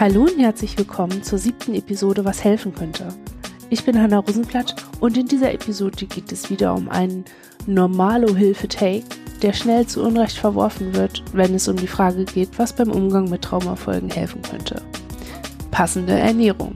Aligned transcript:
Hallo 0.00 0.22
und 0.22 0.40
herzlich 0.40 0.76
willkommen 0.76 1.22
zur 1.22 1.38
siebten 1.38 1.72
Episode 1.72 2.24
Was 2.24 2.42
helfen 2.42 2.74
könnte. 2.74 3.06
Ich 3.70 3.84
bin 3.84 3.96
Hanna 3.96 4.18
Rosenblatt 4.18 4.74
und 4.98 5.16
in 5.16 5.28
dieser 5.28 5.54
Episode 5.54 6.06
geht 6.06 6.32
es 6.32 6.50
wieder 6.50 6.74
um 6.74 6.88
einen 6.88 7.24
Normalo-Hilfe-Take, 7.66 9.04
der 9.40 9.52
schnell 9.52 9.86
zu 9.86 10.02
Unrecht 10.02 10.36
verworfen 10.36 10.96
wird, 10.96 11.22
wenn 11.32 11.54
es 11.54 11.68
um 11.68 11.76
die 11.76 11.86
Frage 11.86 12.24
geht, 12.24 12.58
was 12.58 12.72
beim 12.72 12.90
Umgang 12.90 13.30
mit 13.30 13.42
Traumafolgen 13.42 14.10
helfen 14.10 14.42
könnte. 14.42 14.82
Passende 15.70 16.18
Ernährung. 16.18 16.74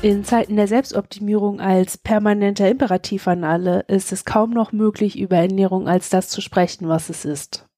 In 0.00 0.24
Zeiten 0.24 0.54
der 0.54 0.68
Selbstoptimierung 0.68 1.60
als 1.60 1.98
permanenter 1.98 2.70
Imperativ 2.70 3.26
an 3.26 3.42
alle 3.42 3.80
ist 3.88 4.12
es 4.12 4.24
kaum 4.24 4.50
noch 4.50 4.70
möglich, 4.70 5.18
über 5.18 5.38
Ernährung 5.38 5.88
als 5.88 6.08
das 6.08 6.28
zu 6.28 6.40
sprechen, 6.40 6.86
was 6.86 7.10
es 7.10 7.24
ist. 7.24 7.68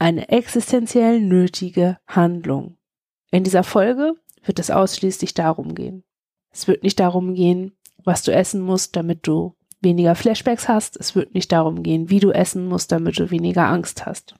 Eine 0.00 0.28
existenziell 0.28 1.20
nötige 1.20 1.98
Handlung. 2.08 2.78
In 3.30 3.44
dieser 3.44 3.62
Folge 3.62 4.14
wird 4.42 4.58
es 4.58 4.72
ausschließlich 4.72 5.34
darum 5.34 5.76
gehen. 5.76 6.02
Es 6.50 6.66
wird 6.66 6.82
nicht 6.82 6.98
darum 6.98 7.34
gehen, 7.34 7.76
was 8.02 8.24
du 8.24 8.32
essen 8.32 8.60
musst, 8.60 8.96
damit 8.96 9.24
du 9.24 9.54
weniger 9.80 10.16
Flashbacks 10.16 10.66
hast. 10.66 10.96
Es 10.96 11.14
wird 11.14 11.32
nicht 11.32 11.52
darum 11.52 11.84
gehen, 11.84 12.10
wie 12.10 12.18
du 12.18 12.32
essen 12.32 12.66
musst, 12.66 12.90
damit 12.90 13.20
du 13.20 13.30
weniger 13.30 13.68
Angst 13.68 14.04
hast. 14.04 14.34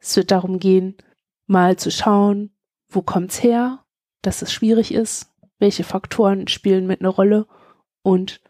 Es 0.00 0.16
wird 0.16 0.32
darum 0.32 0.58
gehen, 0.58 0.96
mal 1.46 1.76
zu 1.76 1.92
schauen, 1.92 2.50
wo 2.88 3.02
kommt's 3.02 3.40
her, 3.40 3.84
dass 4.22 4.42
es 4.42 4.52
schwierig 4.52 4.92
ist, 4.92 5.32
welche 5.58 5.84
Faktoren 5.84 6.48
spielen 6.48 6.86
mit 6.86 7.00
eine 7.00 7.08
Rolle 7.08 7.46
und 8.02 8.40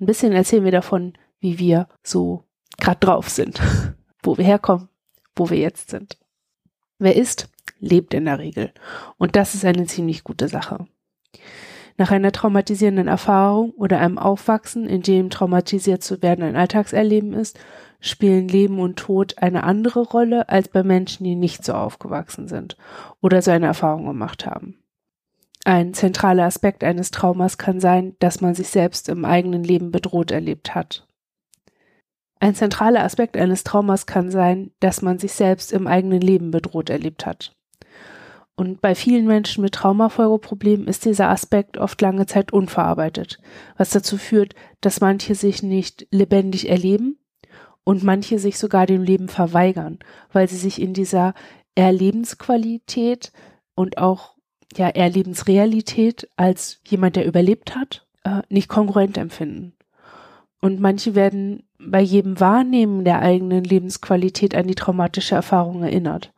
ein 0.00 0.06
bisschen 0.06 0.32
erzählen 0.32 0.64
wir 0.64 0.72
davon, 0.72 1.14
wie 1.40 1.58
wir 1.58 1.88
so 2.02 2.44
gerade 2.78 3.00
drauf 3.00 3.28
sind, 3.28 3.60
wo 4.22 4.36
wir 4.36 4.44
herkommen, 4.44 4.88
wo 5.34 5.48
wir 5.50 5.58
jetzt 5.58 5.90
sind. 5.90 6.18
Wer 6.98 7.16
ist, 7.16 7.48
lebt 7.78 8.14
in 8.14 8.24
der 8.24 8.38
Regel. 8.38 8.72
Und 9.16 9.36
das 9.36 9.54
ist 9.54 9.64
eine 9.64 9.86
ziemlich 9.86 10.24
gute 10.24 10.48
Sache. 10.48 10.86
Nach 11.98 12.10
einer 12.10 12.32
traumatisierenden 12.32 13.08
Erfahrung 13.08 13.70
oder 13.70 14.00
einem 14.00 14.18
Aufwachsen, 14.18 14.86
in 14.86 15.02
dem 15.02 15.30
traumatisiert 15.30 16.02
zu 16.02 16.20
werden 16.22 16.44
ein 16.44 16.56
Alltagserleben 16.56 17.32
ist, 17.32 17.58
spielen 18.00 18.48
Leben 18.48 18.78
und 18.80 18.96
Tod 18.96 19.38
eine 19.38 19.64
andere 19.64 20.00
Rolle 20.00 20.48
als 20.50 20.68
bei 20.68 20.82
Menschen, 20.82 21.24
die 21.24 21.36
nicht 21.36 21.64
so 21.64 21.72
aufgewachsen 21.72 22.48
sind 22.48 22.76
oder 23.22 23.40
so 23.40 23.50
eine 23.50 23.66
Erfahrung 23.66 24.06
gemacht 24.06 24.44
haben. 24.44 24.78
Ein 25.66 25.94
zentraler 25.94 26.44
Aspekt 26.44 26.84
eines 26.84 27.10
Traumas 27.10 27.58
kann 27.58 27.80
sein, 27.80 28.14
dass 28.20 28.40
man 28.40 28.54
sich 28.54 28.68
selbst 28.68 29.08
im 29.08 29.24
eigenen 29.24 29.64
Leben 29.64 29.90
bedroht 29.90 30.30
erlebt 30.30 30.76
hat. 30.76 31.08
Ein 32.38 32.54
zentraler 32.54 33.02
Aspekt 33.02 33.36
eines 33.36 33.64
Traumas 33.64 34.06
kann 34.06 34.30
sein, 34.30 34.70
dass 34.78 35.02
man 35.02 35.18
sich 35.18 35.32
selbst 35.32 35.72
im 35.72 35.88
eigenen 35.88 36.20
Leben 36.20 36.52
bedroht 36.52 36.88
erlebt 36.88 37.26
hat. 37.26 37.56
Und 38.54 38.80
bei 38.80 38.94
vielen 38.94 39.26
Menschen 39.26 39.60
mit 39.60 39.74
Traumafolgeproblemen 39.74 40.86
ist 40.86 41.04
dieser 41.04 41.30
Aspekt 41.30 41.78
oft 41.78 42.00
lange 42.00 42.26
Zeit 42.26 42.52
unverarbeitet, 42.52 43.40
was 43.76 43.90
dazu 43.90 44.18
führt, 44.18 44.54
dass 44.80 45.00
manche 45.00 45.34
sich 45.34 45.64
nicht 45.64 46.06
lebendig 46.12 46.68
erleben 46.68 47.18
und 47.82 48.04
manche 48.04 48.38
sich 48.38 48.56
sogar 48.60 48.86
dem 48.86 49.02
Leben 49.02 49.28
verweigern, 49.28 49.98
weil 50.30 50.48
sie 50.48 50.58
sich 50.58 50.80
in 50.80 50.94
dieser 50.94 51.34
Erlebensqualität 51.74 53.32
und 53.74 53.98
auch 53.98 54.35
ja 54.74 54.88
eher 54.88 55.10
Lebensrealität 55.10 56.28
als 56.36 56.80
jemand, 56.86 57.16
der 57.16 57.26
überlebt 57.26 57.74
hat, 57.76 58.06
äh, 58.24 58.42
nicht 58.48 58.68
kongruent 58.68 59.16
empfinden. 59.16 59.72
Und 60.60 60.80
manche 60.80 61.14
werden 61.14 61.62
bei 61.78 62.00
jedem 62.00 62.40
Wahrnehmen 62.40 63.04
der 63.04 63.20
eigenen 63.20 63.64
Lebensqualität 63.64 64.54
an 64.54 64.66
die 64.66 64.74
traumatische 64.74 65.34
Erfahrung 65.34 65.82
erinnert 65.82 66.32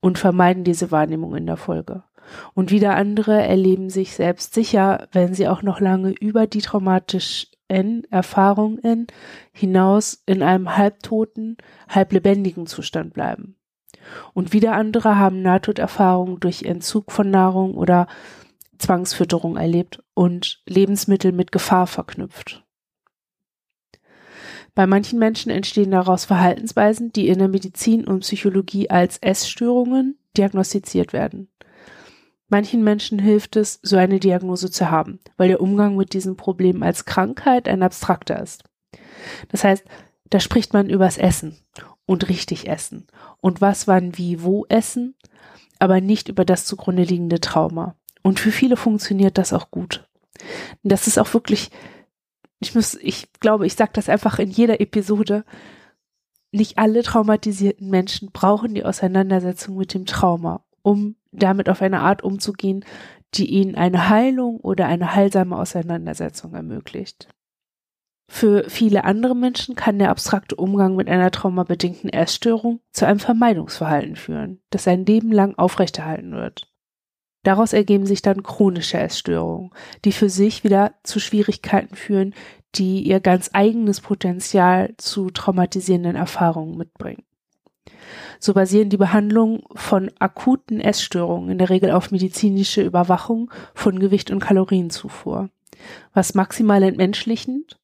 und 0.00 0.18
vermeiden 0.18 0.64
diese 0.64 0.90
Wahrnehmung 0.90 1.34
in 1.34 1.46
der 1.46 1.56
Folge. 1.56 2.04
Und 2.54 2.70
wieder 2.70 2.94
andere 2.96 3.42
erleben 3.42 3.90
sich 3.90 4.14
selbst 4.14 4.54
sicher, 4.54 5.08
wenn 5.12 5.34
sie 5.34 5.48
auch 5.48 5.62
noch 5.62 5.80
lange 5.80 6.10
über 6.10 6.46
die 6.46 6.60
traumatischen 6.60 8.04
Erfahrungen 8.10 9.06
hinaus 9.52 10.22
in 10.26 10.42
einem 10.42 10.76
halbtoten, 10.76 11.56
halblebendigen 11.88 12.66
Zustand 12.66 13.12
bleiben. 13.14 13.55
Und 14.34 14.52
wieder 14.52 14.72
andere 14.72 15.18
haben 15.18 15.42
Nahtoderfahrungen 15.42 16.40
durch 16.40 16.62
Entzug 16.62 17.12
von 17.12 17.30
Nahrung 17.30 17.74
oder 17.74 18.06
Zwangsfütterung 18.78 19.56
erlebt 19.56 20.02
und 20.14 20.62
Lebensmittel 20.66 21.32
mit 21.32 21.52
Gefahr 21.52 21.86
verknüpft. 21.86 22.64
Bei 24.74 24.86
manchen 24.86 25.18
Menschen 25.18 25.50
entstehen 25.50 25.90
daraus 25.90 26.26
Verhaltensweisen, 26.26 27.10
die 27.10 27.28
in 27.28 27.38
der 27.38 27.48
Medizin 27.48 28.06
und 28.06 28.20
Psychologie 28.20 28.90
als 28.90 29.16
Essstörungen 29.18 30.18
diagnostiziert 30.36 31.14
werden. 31.14 31.48
Manchen 32.48 32.84
Menschen 32.84 33.18
hilft 33.18 33.56
es, 33.56 33.80
so 33.82 33.96
eine 33.96 34.20
Diagnose 34.20 34.70
zu 34.70 34.90
haben, 34.90 35.18
weil 35.36 35.48
der 35.48 35.62
Umgang 35.62 35.96
mit 35.96 36.12
diesem 36.12 36.36
Problem 36.36 36.82
als 36.82 37.06
Krankheit 37.06 37.68
ein 37.68 37.82
abstrakter 37.82 38.40
ist. 38.40 38.64
Das 39.48 39.64
heißt, 39.64 39.84
da 40.30 40.40
spricht 40.40 40.72
man 40.72 40.90
übers 40.90 41.18
Essen 41.18 41.56
und 42.06 42.28
richtig 42.28 42.68
essen 42.68 43.06
und 43.40 43.60
was, 43.60 43.86
wann, 43.86 44.16
wie, 44.16 44.42
wo 44.42 44.64
essen, 44.68 45.14
aber 45.78 46.00
nicht 46.00 46.28
über 46.28 46.44
das 46.44 46.64
zugrunde 46.64 47.02
liegende 47.02 47.40
Trauma. 47.40 47.96
Und 48.22 48.40
für 48.40 48.52
viele 48.52 48.76
funktioniert 48.76 49.38
das 49.38 49.52
auch 49.52 49.70
gut. 49.70 50.08
Das 50.82 51.06
ist 51.06 51.18
auch 51.18 51.32
wirklich, 51.34 51.70
ich 52.60 52.74
muss, 52.74 52.94
ich 52.94 53.32
glaube, 53.40 53.66
ich 53.66 53.74
sage 53.74 53.90
das 53.94 54.08
einfach 54.08 54.38
in 54.38 54.50
jeder 54.50 54.80
Episode. 54.80 55.44
Nicht 56.52 56.78
alle 56.78 57.02
traumatisierten 57.02 57.90
Menschen 57.90 58.30
brauchen 58.32 58.74
die 58.74 58.84
Auseinandersetzung 58.84 59.76
mit 59.76 59.92
dem 59.94 60.06
Trauma, 60.06 60.64
um 60.82 61.16
damit 61.32 61.68
auf 61.68 61.82
eine 61.82 62.00
Art 62.00 62.22
umzugehen, 62.22 62.84
die 63.34 63.50
ihnen 63.50 63.74
eine 63.74 64.08
Heilung 64.08 64.58
oder 64.58 64.86
eine 64.86 65.14
heilsame 65.14 65.56
Auseinandersetzung 65.58 66.54
ermöglicht. 66.54 67.28
Für 68.28 68.68
viele 68.68 69.04
andere 69.04 69.36
Menschen 69.36 69.76
kann 69.76 69.98
der 69.98 70.10
abstrakte 70.10 70.56
Umgang 70.56 70.96
mit 70.96 71.08
einer 71.08 71.30
traumabedingten 71.30 72.10
Essstörung 72.10 72.80
zu 72.92 73.06
einem 73.06 73.20
Vermeidungsverhalten 73.20 74.16
führen, 74.16 74.60
das 74.70 74.84
sein 74.84 75.06
Leben 75.06 75.30
lang 75.30 75.54
aufrechterhalten 75.56 76.32
wird. 76.32 76.68
Daraus 77.44 77.72
ergeben 77.72 78.06
sich 78.06 78.22
dann 78.22 78.42
chronische 78.42 78.98
Essstörungen, 78.98 79.70
die 80.04 80.10
für 80.10 80.28
sich 80.28 80.64
wieder 80.64 80.94
zu 81.04 81.20
Schwierigkeiten 81.20 81.94
führen, 81.94 82.34
die 82.74 83.02
ihr 83.02 83.20
ganz 83.20 83.50
eigenes 83.52 84.00
Potenzial 84.00 84.94
zu 84.96 85.30
traumatisierenden 85.30 86.16
Erfahrungen 86.16 86.76
mitbringen. 86.76 87.22
So 88.40 88.52
basieren 88.52 88.90
die 88.90 88.96
Behandlungen 88.96 89.62
von 89.76 90.10
akuten 90.18 90.80
Essstörungen 90.80 91.50
in 91.50 91.58
der 91.58 91.70
Regel 91.70 91.92
auf 91.92 92.10
medizinische 92.10 92.82
Überwachung 92.82 93.50
von 93.74 94.00
Gewicht 94.00 94.32
und 94.32 94.40
Kalorienzufuhr, 94.40 95.48
was 96.12 96.34
maximal 96.34 96.82
entmenschlichend 96.82 97.78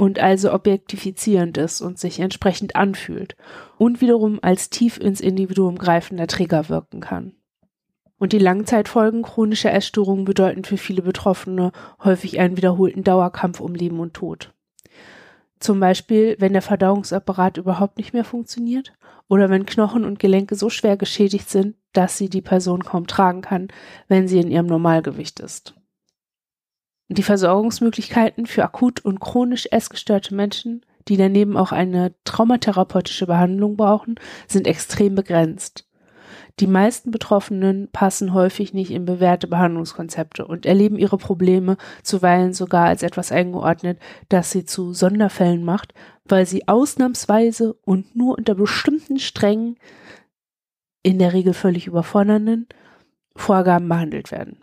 und 0.00 0.18
also 0.18 0.50
objektifizierend 0.54 1.58
ist 1.58 1.82
und 1.82 1.98
sich 1.98 2.20
entsprechend 2.20 2.74
anfühlt 2.74 3.36
und 3.76 4.00
wiederum 4.00 4.38
als 4.40 4.70
tief 4.70 4.96
ins 4.96 5.20
Individuum 5.20 5.76
greifender 5.76 6.26
Trigger 6.26 6.70
wirken 6.70 7.00
kann. 7.00 7.34
Und 8.16 8.32
die 8.32 8.38
Langzeitfolgen 8.38 9.20
chronischer 9.20 9.74
Essstörungen 9.74 10.24
bedeuten 10.24 10.64
für 10.64 10.78
viele 10.78 11.02
Betroffene 11.02 11.70
häufig 12.02 12.40
einen 12.40 12.56
wiederholten 12.56 13.04
Dauerkampf 13.04 13.60
um 13.60 13.74
Leben 13.74 14.00
und 14.00 14.14
Tod. 14.14 14.54
Zum 15.58 15.80
Beispiel, 15.80 16.34
wenn 16.38 16.54
der 16.54 16.62
Verdauungsapparat 16.62 17.58
überhaupt 17.58 17.98
nicht 17.98 18.14
mehr 18.14 18.24
funktioniert 18.24 18.94
oder 19.28 19.50
wenn 19.50 19.66
Knochen 19.66 20.06
und 20.06 20.18
Gelenke 20.18 20.54
so 20.54 20.70
schwer 20.70 20.96
geschädigt 20.96 21.50
sind, 21.50 21.76
dass 21.92 22.16
sie 22.16 22.30
die 22.30 22.40
Person 22.40 22.84
kaum 22.84 23.06
tragen 23.06 23.42
kann, 23.42 23.68
wenn 24.08 24.28
sie 24.28 24.38
in 24.38 24.50
ihrem 24.50 24.66
Normalgewicht 24.66 25.40
ist. 25.40 25.74
Die 27.12 27.24
Versorgungsmöglichkeiten 27.24 28.46
für 28.46 28.62
akut 28.62 29.04
und 29.04 29.18
chronisch 29.18 29.66
essgestörte 29.72 30.32
Menschen, 30.32 30.86
die 31.08 31.16
daneben 31.16 31.56
auch 31.56 31.72
eine 31.72 32.14
traumatherapeutische 32.22 33.26
Behandlung 33.26 33.76
brauchen, 33.76 34.14
sind 34.46 34.68
extrem 34.68 35.16
begrenzt. 35.16 35.88
Die 36.60 36.68
meisten 36.68 37.10
Betroffenen 37.10 37.88
passen 37.90 38.32
häufig 38.32 38.74
nicht 38.74 38.92
in 38.92 39.06
bewährte 39.06 39.48
Behandlungskonzepte 39.48 40.46
und 40.46 40.66
erleben 40.66 41.00
ihre 41.00 41.18
Probleme 41.18 41.78
zuweilen 42.04 42.52
sogar 42.52 42.86
als 42.86 43.02
etwas 43.02 43.32
eingeordnet, 43.32 43.98
das 44.28 44.52
sie 44.52 44.64
zu 44.64 44.92
Sonderfällen 44.92 45.64
macht, 45.64 45.94
weil 46.24 46.46
sie 46.46 46.68
ausnahmsweise 46.68 47.72
und 47.84 48.14
nur 48.14 48.38
unter 48.38 48.54
bestimmten 48.54 49.18
strengen, 49.18 49.78
in 51.02 51.18
der 51.18 51.32
Regel 51.32 51.54
völlig 51.54 51.88
überfordernden 51.88 52.68
Vorgaben 53.34 53.88
behandelt 53.88 54.30
werden. 54.30 54.62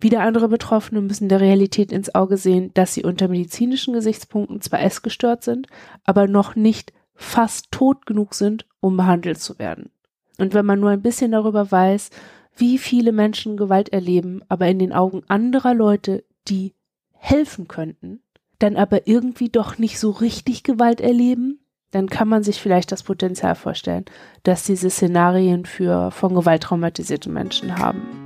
Wieder 0.00 0.22
andere 0.22 0.48
Betroffene 0.48 1.00
müssen 1.00 1.28
der 1.28 1.40
Realität 1.40 1.92
ins 1.92 2.14
Auge 2.14 2.36
sehen, 2.36 2.70
dass 2.74 2.94
sie 2.94 3.04
unter 3.04 3.28
medizinischen 3.28 3.94
Gesichtspunkten 3.94 4.60
zwar 4.60 4.80
essgestört 4.80 5.42
sind, 5.42 5.66
aber 6.04 6.26
noch 6.26 6.56
nicht 6.56 6.92
fast 7.14 7.70
tot 7.70 8.06
genug 8.06 8.34
sind, 8.34 8.66
um 8.80 8.96
behandelt 8.96 9.38
zu 9.38 9.58
werden. 9.58 9.90
Und 10.38 10.54
wenn 10.54 10.66
man 10.66 10.80
nur 10.80 10.90
ein 10.90 11.02
bisschen 11.02 11.32
darüber 11.32 11.70
weiß, 11.70 12.10
wie 12.56 12.78
viele 12.78 13.12
Menschen 13.12 13.56
Gewalt 13.56 13.90
erleben, 13.90 14.42
aber 14.48 14.66
in 14.68 14.78
den 14.78 14.92
Augen 14.92 15.22
anderer 15.28 15.74
Leute, 15.74 16.24
die 16.48 16.74
helfen 17.12 17.68
könnten, 17.68 18.20
dann 18.58 18.76
aber 18.76 19.06
irgendwie 19.06 19.48
doch 19.48 19.78
nicht 19.78 19.98
so 19.98 20.10
richtig 20.10 20.62
Gewalt 20.62 21.00
erleben, 21.00 21.60
dann 21.90 22.08
kann 22.08 22.28
man 22.28 22.42
sich 22.42 22.60
vielleicht 22.60 22.90
das 22.90 23.04
Potenzial 23.04 23.54
vorstellen, 23.54 24.04
dass 24.42 24.64
diese 24.64 24.90
Szenarien 24.90 25.64
für 25.64 26.10
von 26.10 26.34
Gewalt 26.34 26.64
traumatisierte 26.64 27.30
Menschen 27.30 27.78
haben. 27.78 28.23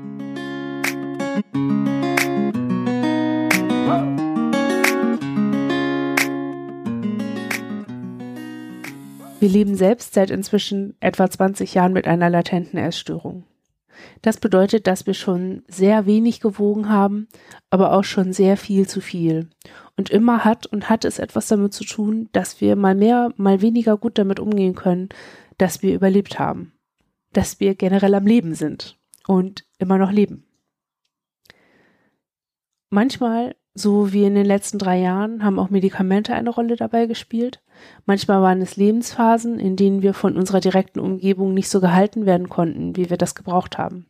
Wir 9.41 9.49
leben 9.49 9.77
selbst 9.77 10.15
seit 10.15 10.31
inzwischen 10.31 10.97
etwa 11.01 11.31
20 11.31 11.73
Jahren 11.75 11.93
mit 11.93 12.09
einer 12.09 12.29
latenten 12.29 12.79
Essstörung. 12.79 13.45
Das 14.23 14.39
bedeutet, 14.39 14.87
dass 14.87 15.07
wir 15.07 15.15
schon 15.15 15.63
sehr 15.69 16.07
wenig 16.07 16.41
gewogen 16.41 16.89
haben, 16.89 17.29
aber 17.71 17.93
auch 17.93 18.05
schon 18.05 18.33
sehr 18.33 18.57
viel 18.57 18.89
zu 18.89 19.01
viel. 19.01 19.49
Und 19.97 20.11
immer 20.11 20.45
hat 20.45 20.67
und 20.67 20.91
hat 20.91 21.05
es 21.05 21.19
etwas 21.19 21.49
damit 21.49 21.73
zu 21.73 21.85
tun, 21.85 22.29
dass 22.33 22.61
wir 22.61 22.77
mal 22.77 22.95
mehr, 22.95 23.33
mal 23.37 23.63
weniger 23.63 23.97
gut 23.97 24.19
damit 24.19 24.41
umgehen 24.41 24.75
können, 24.75 25.09
dass 25.57 25.83
wir 25.83 25.95
überlebt 25.95 26.39
haben. 26.39 26.73
Dass 27.33 27.61
wir 27.61 27.75
generell 27.75 28.15
am 28.15 28.27
Leben 28.27 28.55
sind 28.55 28.99
und 29.27 29.65
immer 29.79 29.99
noch 29.99 30.11
leben. 30.11 30.48
Manchmal 32.91 33.55
so 33.75 34.13
wie 34.13 34.25
in 34.25 34.35
den 34.35 34.47
letzten 34.47 34.79
drei 34.79 34.99
Jahren 34.99 35.45
haben 35.45 35.59
auch 35.59 35.71
Medikamente 35.71 36.35
eine 36.35 36.51
Rolle 36.51 36.77
dabei 36.77 37.07
gespielt. 37.07 37.63
Manchmal 38.07 38.43
waren 38.43 38.61
es 38.61 38.77
Lebensphasen, 38.77 39.59
in 39.59 39.77
denen 39.77 40.03
wir 40.03 40.15
von 40.15 40.37
unserer 40.37 40.61
direkten 40.61 40.99
Umgebung 40.99 41.55
nicht 41.55 41.69
so 41.69 41.81
gehalten 41.81 42.27
werden 42.27 42.49
konnten, 42.49 42.97
wie 42.97 43.09
wir 43.09 43.17
das 43.17 43.35
gebraucht 43.35 43.79
haben. 43.79 44.07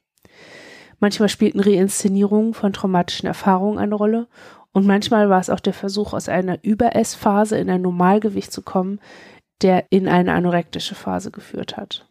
Manchmal 1.01 1.29
spielten 1.29 1.61
Reinszenierungen 1.61 2.55
von 2.55 2.73
traumatischen 2.73 3.27
Erfahrungen 3.27 3.79
eine 3.79 3.95
Rolle 3.95 4.27
und 4.73 4.87
manchmal 4.87 5.29
war 5.29 5.41
es 5.41 5.51
auch 5.51 5.61
der 5.61 5.75
Versuch, 5.75 6.13
aus 6.13 6.29
einer 6.29 6.63
Überessphase 6.65 7.59
in 7.59 7.71
ein 7.71 7.83
Normalgewicht 7.83 8.53
zu 8.53 8.63
kommen, 8.63 9.01
der 9.63 9.87
in 9.91 10.09
eine 10.09 10.33
anorektische 10.33 10.95
Phase 10.95 11.31
geführt 11.31 11.77
hat. 11.77 12.08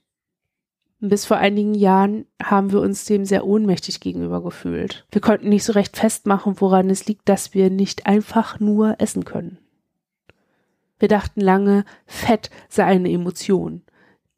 Bis 1.00 1.26
vor 1.26 1.38
einigen 1.38 1.76
Jahren 1.76 2.26
haben 2.42 2.72
wir 2.72 2.82
uns 2.82 3.06
dem 3.06 3.24
sehr 3.24 3.46
ohnmächtig 3.46 4.00
gegenüber 4.00 4.42
gefühlt. 4.42 5.06
Wir 5.12 5.22
konnten 5.22 5.50
nicht 5.50 5.64
so 5.64 5.74
recht 5.74 5.96
festmachen, 5.96 6.60
woran 6.60 6.90
es 6.90 7.06
liegt, 7.06 7.30
dass 7.30 7.54
wir 7.54 7.70
nicht 7.70 8.08
einfach 8.08 8.60
nur 8.60 8.96
essen 9.00 9.24
können. 9.24 9.60
Wir 10.98 11.08
dachten 11.08 11.42
lange, 11.42 11.86
Fett 12.08 12.50
sei 12.68 12.86
eine 12.86 13.12
Emotion. 13.12 13.84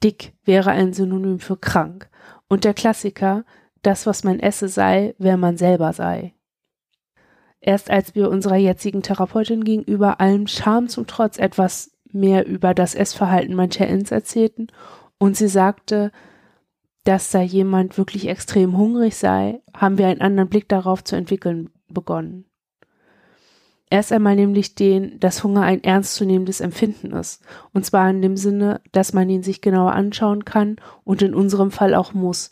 Dick 0.04 0.34
wäre 0.44 0.72
ein 0.72 0.92
Synonym 0.92 1.40
für 1.40 1.56
krank. 1.56 2.10
Und 2.50 2.66
der 2.66 2.74
Klassiker, 2.74 3.46
das, 3.82 4.06
was 4.06 4.26
man 4.26 4.40
esse, 4.40 4.68
sei, 4.68 5.16
wer 5.18 5.38
man 5.38 5.56
selber 5.56 5.94
sei. 5.94 6.34
Erst 7.62 7.90
als 7.90 8.16
wir 8.16 8.30
unserer 8.30 8.56
jetzigen 8.58 9.02
Therapeutin 9.02 9.64
gegenüber 9.64 10.20
allem 10.20 10.48
Scham 10.48 10.90
zum 10.90 11.08
Trotz 11.08 11.38
etwas 11.38 11.92
mehr 12.12 12.46
über 12.46 12.74
das 12.74 12.96
Essverhalten 12.96 13.56
mancher 13.56 13.88
Ins 13.88 14.12
erzählten 14.12 14.68
und 15.18 15.38
sie 15.38 15.50
sagte, 15.50 16.12
dass 17.10 17.32
da 17.32 17.42
jemand 17.42 17.98
wirklich 17.98 18.28
extrem 18.28 18.78
hungrig 18.78 19.16
sei, 19.16 19.64
haben 19.76 19.98
wir 19.98 20.06
einen 20.06 20.22
anderen 20.22 20.48
Blick 20.48 20.70
darauf 20.70 21.04
zu 21.04 21.16
entwickeln 21.16 21.72
begonnen. 21.88 22.46
Erst 23.90 24.14
einmal 24.14 24.36
nämlich 24.36 24.76
den, 24.76 25.20
dass 25.20 25.44
Hunger 25.44 25.64
ein 25.64 25.84
ernstzunehmendes 25.84 26.62
Empfinden 26.62 27.10
ist. 27.14 27.42
Und 27.74 27.84
zwar 27.84 28.08
in 28.12 28.22
dem 28.22 28.38
Sinne, 28.38 28.82
dass 28.92 29.12
man 29.12 29.28
ihn 29.28 29.42
sich 29.42 29.62
genauer 29.62 29.94
anschauen 29.94 30.46
kann 30.46 30.76
und 31.04 31.24
in 31.24 31.34
unserem 31.34 31.72
Fall 31.72 31.96
auch 31.96 32.14
muss. 32.14 32.52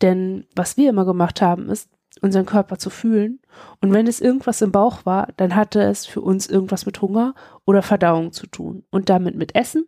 Denn 0.00 0.46
was 0.56 0.76
wir 0.76 0.90
immer 0.90 1.04
gemacht 1.04 1.40
haben, 1.40 1.68
ist, 1.68 1.88
unseren 2.20 2.44
Körper 2.44 2.78
zu 2.78 2.90
fühlen. 2.90 3.38
Und 3.80 3.92
wenn 3.92 4.08
es 4.08 4.20
irgendwas 4.20 4.62
im 4.62 4.72
Bauch 4.72 5.06
war, 5.06 5.28
dann 5.36 5.54
hatte 5.54 5.80
es 5.80 6.06
für 6.06 6.22
uns 6.22 6.48
irgendwas 6.48 6.86
mit 6.86 7.00
Hunger 7.00 7.34
oder 7.66 7.82
Verdauung 7.82 8.32
zu 8.32 8.48
tun. 8.48 8.82
Und 8.90 9.10
damit 9.10 9.36
mit 9.36 9.54
Essen 9.54 9.86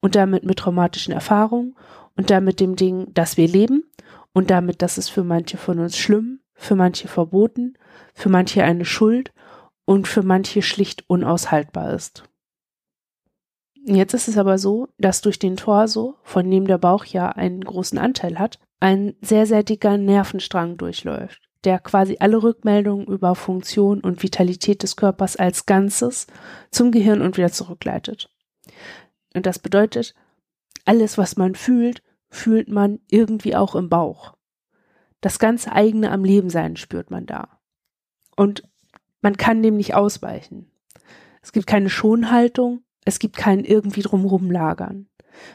und 0.00 0.16
damit 0.16 0.42
mit 0.42 0.58
traumatischen 0.58 1.14
Erfahrungen 1.14 1.76
und 2.16 2.30
damit 2.30 2.60
dem 2.60 2.76
Ding, 2.76 3.12
dass 3.14 3.36
wir 3.36 3.48
leben 3.48 3.84
und 4.32 4.50
damit, 4.50 4.82
dass 4.82 4.98
es 4.98 5.08
für 5.08 5.24
manche 5.24 5.56
von 5.56 5.78
uns 5.78 5.96
schlimm, 5.96 6.40
für 6.54 6.74
manche 6.74 7.08
verboten, 7.08 7.74
für 8.14 8.28
manche 8.28 8.64
eine 8.64 8.84
Schuld 8.84 9.32
und 9.84 10.08
für 10.08 10.22
manche 10.22 10.62
schlicht 10.62 11.08
unaushaltbar 11.08 11.92
ist. 11.92 12.24
Jetzt 13.84 14.14
ist 14.14 14.28
es 14.28 14.38
aber 14.38 14.58
so, 14.58 14.88
dass 14.98 15.22
durch 15.22 15.40
den 15.40 15.56
Torso, 15.56 16.16
von 16.22 16.48
dem 16.48 16.66
der 16.66 16.78
Bauch 16.78 17.04
ja 17.04 17.30
einen 17.30 17.64
großen 17.64 17.98
Anteil 17.98 18.38
hat, 18.38 18.60
ein 18.78 19.14
sehr, 19.20 19.46
sehr 19.46 19.64
dicker 19.64 19.96
Nervenstrang 19.96 20.76
durchläuft, 20.76 21.40
der 21.64 21.80
quasi 21.80 22.16
alle 22.20 22.42
Rückmeldungen 22.42 23.06
über 23.06 23.34
Funktion 23.34 24.00
und 24.00 24.22
Vitalität 24.22 24.84
des 24.84 24.94
Körpers 24.94 25.36
als 25.36 25.66
Ganzes 25.66 26.28
zum 26.70 26.92
Gehirn 26.92 27.22
und 27.22 27.36
wieder 27.36 27.50
zurückleitet. 27.50 28.30
Und 29.34 29.46
das 29.46 29.58
bedeutet, 29.58 30.14
alles, 30.84 31.18
was 31.18 31.36
man 31.36 31.54
fühlt, 31.54 32.02
fühlt 32.28 32.68
man 32.68 33.00
irgendwie 33.10 33.56
auch 33.56 33.74
im 33.74 33.88
Bauch. 33.88 34.34
Das 35.20 35.38
ganze 35.38 35.72
eigene 35.72 36.10
am 36.10 36.24
Leben 36.24 36.50
sein 36.50 36.76
spürt 36.76 37.10
man 37.10 37.26
da. 37.26 37.60
Und 38.36 38.64
man 39.20 39.36
kann 39.36 39.62
dem 39.62 39.76
nicht 39.76 39.94
ausweichen. 39.94 40.70
Es 41.42 41.52
gibt 41.52 41.66
keine 41.66 41.90
Schonhaltung, 41.90 42.82
es 43.04 43.18
gibt 43.18 43.36
kein 43.36 43.64
irgendwie 43.64 44.02
drumrum 44.02 44.50
lagern. 44.50 45.08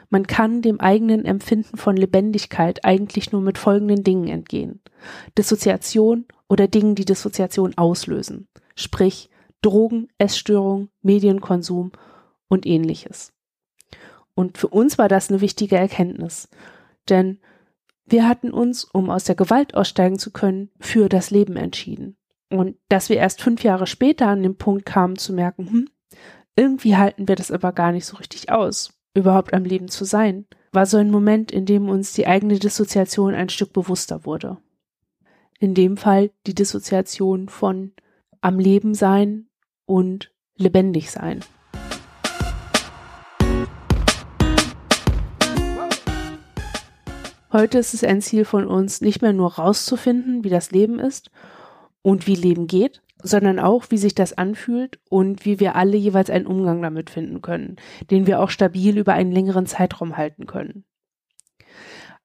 Man 0.09 0.25
kann 0.27 0.61
dem 0.61 0.79
eigenen 0.79 1.25
Empfinden 1.25 1.77
von 1.77 1.95
Lebendigkeit 1.95 2.83
eigentlich 2.83 3.31
nur 3.31 3.41
mit 3.41 3.57
folgenden 3.57 4.03
Dingen 4.03 4.27
entgehen. 4.27 4.81
Dissoziation 5.37 6.25
oder 6.47 6.67
Dingen, 6.67 6.95
die 6.95 7.05
Dissoziation 7.05 7.77
auslösen. 7.77 8.47
Sprich 8.75 9.29
Drogen, 9.61 10.07
Essstörung, 10.17 10.89
Medienkonsum 11.01 11.91
und 12.47 12.65
ähnliches. 12.65 13.33
Und 14.37 14.59
für 14.59 14.67
uns 14.67 14.99
war 14.99 15.07
das 15.07 15.31
eine 15.31 15.41
wichtige 15.41 15.77
Erkenntnis. 15.77 16.47
Denn 17.09 17.39
wir 18.05 18.27
hatten 18.27 18.51
uns, 18.51 18.83
um 18.83 19.09
aus 19.09 19.23
der 19.23 19.33
Gewalt 19.33 19.73
aussteigen 19.73 20.19
zu 20.19 20.31
können, 20.31 20.69
für 20.79 21.09
das 21.09 21.31
Leben 21.31 21.55
entschieden. 21.55 22.17
Und 22.51 22.77
dass 22.87 23.09
wir 23.09 23.17
erst 23.17 23.41
fünf 23.41 23.63
Jahre 23.63 23.87
später 23.87 24.27
an 24.27 24.43
den 24.43 24.55
Punkt 24.55 24.85
kamen 24.85 25.15
zu 25.15 25.33
merken, 25.33 25.71
hm, 25.71 25.89
irgendwie 26.55 26.95
halten 26.95 27.27
wir 27.27 27.35
das 27.35 27.49
aber 27.49 27.71
gar 27.71 27.91
nicht 27.91 28.05
so 28.05 28.17
richtig 28.17 28.51
aus, 28.51 28.93
überhaupt 29.15 29.55
am 29.55 29.63
Leben 29.63 29.87
zu 29.87 30.05
sein, 30.05 30.45
war 30.71 30.85
so 30.85 30.97
ein 30.97 31.09
Moment, 31.09 31.51
in 31.51 31.65
dem 31.65 31.89
uns 31.89 32.13
die 32.13 32.27
eigene 32.27 32.59
Dissoziation 32.59 33.33
ein 33.33 33.49
Stück 33.49 33.73
bewusster 33.73 34.23
wurde. 34.23 34.57
In 35.59 35.73
dem 35.73 35.97
Fall 35.97 36.29
die 36.45 36.53
Dissoziation 36.53 37.49
von 37.49 37.91
am 38.39 38.59
Leben 38.59 38.93
sein 38.93 39.47
und 39.87 40.31
lebendig 40.57 41.09
sein. 41.09 41.39
Heute 47.51 47.77
ist 47.77 47.93
es 47.93 48.03
ein 48.03 48.21
Ziel 48.21 48.43
von 48.43 48.67
uns, 48.67 48.99
nicht 48.99 49.21
mehr 49.21 49.33
nur 49.33 49.55
rauszufinden, 49.55 50.43
wie 50.43 50.49
das 50.49 50.71
Leben 50.71 50.99
ist 50.99 51.31
und 52.01 52.27
wie 52.27 52.35
Leben 52.35 52.67
geht, 52.67 53.01
sondern 53.23 53.59
auch, 53.59 53.85
wie 53.89 53.97
sich 53.97 54.15
das 54.15 54.37
anfühlt 54.37 54.99
und 55.09 55.45
wie 55.45 55.59
wir 55.59 55.75
alle 55.75 55.95
jeweils 55.95 56.29
einen 56.29 56.45
Umgang 56.45 56.81
damit 56.81 57.09
finden 57.09 57.41
können, 57.41 57.77
den 58.11 58.27
wir 58.27 58.41
auch 58.41 58.49
stabil 58.49 58.97
über 58.97 59.13
einen 59.13 59.31
längeren 59.31 59.65
Zeitraum 59.65 60.17
halten 60.17 60.45
können. 60.45 60.83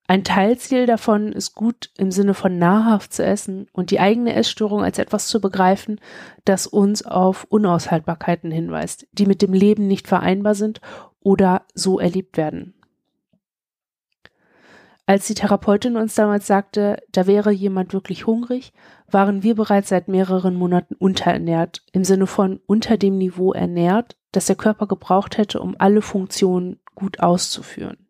Ein 0.09 0.25
Teilziel 0.25 0.87
davon 0.87 1.33
ist 1.33 1.55
gut 1.55 1.91
im 1.97 2.11
Sinne 2.11 2.35
von 2.35 2.59
nahrhaft 2.59 3.13
zu 3.13 3.25
essen 3.25 3.69
und 3.73 3.93
die 3.93 4.01
eigene 4.01 4.35
Essstörung 4.35 4.83
als 4.83 4.99
etwas 4.99 5.29
zu 5.29 5.41
begreifen, 5.41 6.01
das 6.45 6.67
uns 6.67 7.07
auf 7.07 7.45
Unaushaltbarkeiten 7.49 8.51
hinweist, 8.51 9.07
die 9.13 9.27
mit 9.27 9.41
dem 9.41 9.53
Leben 9.53 9.87
nicht 9.87 10.09
vereinbar 10.09 10.57
sind 10.57 10.81
oder 11.21 11.63
so 11.75 12.01
erlebt 12.01 12.37
werden. 12.37 12.75
Als 15.05 15.27
die 15.27 15.35
Therapeutin 15.35 15.97
uns 15.97 16.15
damals 16.15 16.47
sagte, 16.47 17.03
da 17.11 17.27
wäre 17.27 17.51
jemand 17.51 17.93
wirklich 17.93 18.27
hungrig, 18.27 18.73
waren 19.11 19.43
wir 19.43 19.55
bereits 19.55 19.89
seit 19.89 20.09
mehreren 20.09 20.55
Monaten 20.55 20.95
unterernährt, 20.95 21.85
im 21.93 22.05
Sinne 22.05 22.27
von 22.27 22.61
unter 22.67 22.97
dem 22.97 23.19
Niveau 23.19 23.53
ernährt, 23.53 24.17
das 24.31 24.47
der 24.47 24.57
Körper 24.57 24.87
gebraucht 24.87 25.39
hätte, 25.39 25.61
um 25.61 25.75
alle 25.79 26.03
Funktionen 26.03 26.81
gut 26.95 27.21
auszuführen. 27.21 28.09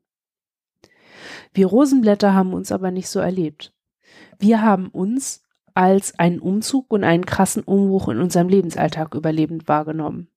Wir 1.55 1.67
Rosenblätter 1.67 2.35
haben 2.35 2.53
uns 2.53 2.73
aber 2.73 2.91
nicht 2.91 3.09
so 3.09 3.21
erlebt. 3.21 3.75
Wir 4.39 4.63
haben 4.63 4.89
uns 4.89 5.43
als 5.75 6.19
einen 6.19 6.41
Umzug 6.41 6.91
und 6.93 7.05
einen 7.05 7.25
krassen 7.25 7.63
Umbruch 7.63 8.09
in 8.09 8.19
unserem 8.19 8.49
Lebensalltag 8.49 9.15
überlebend 9.15 9.69
wahrgenommen. 9.69 10.29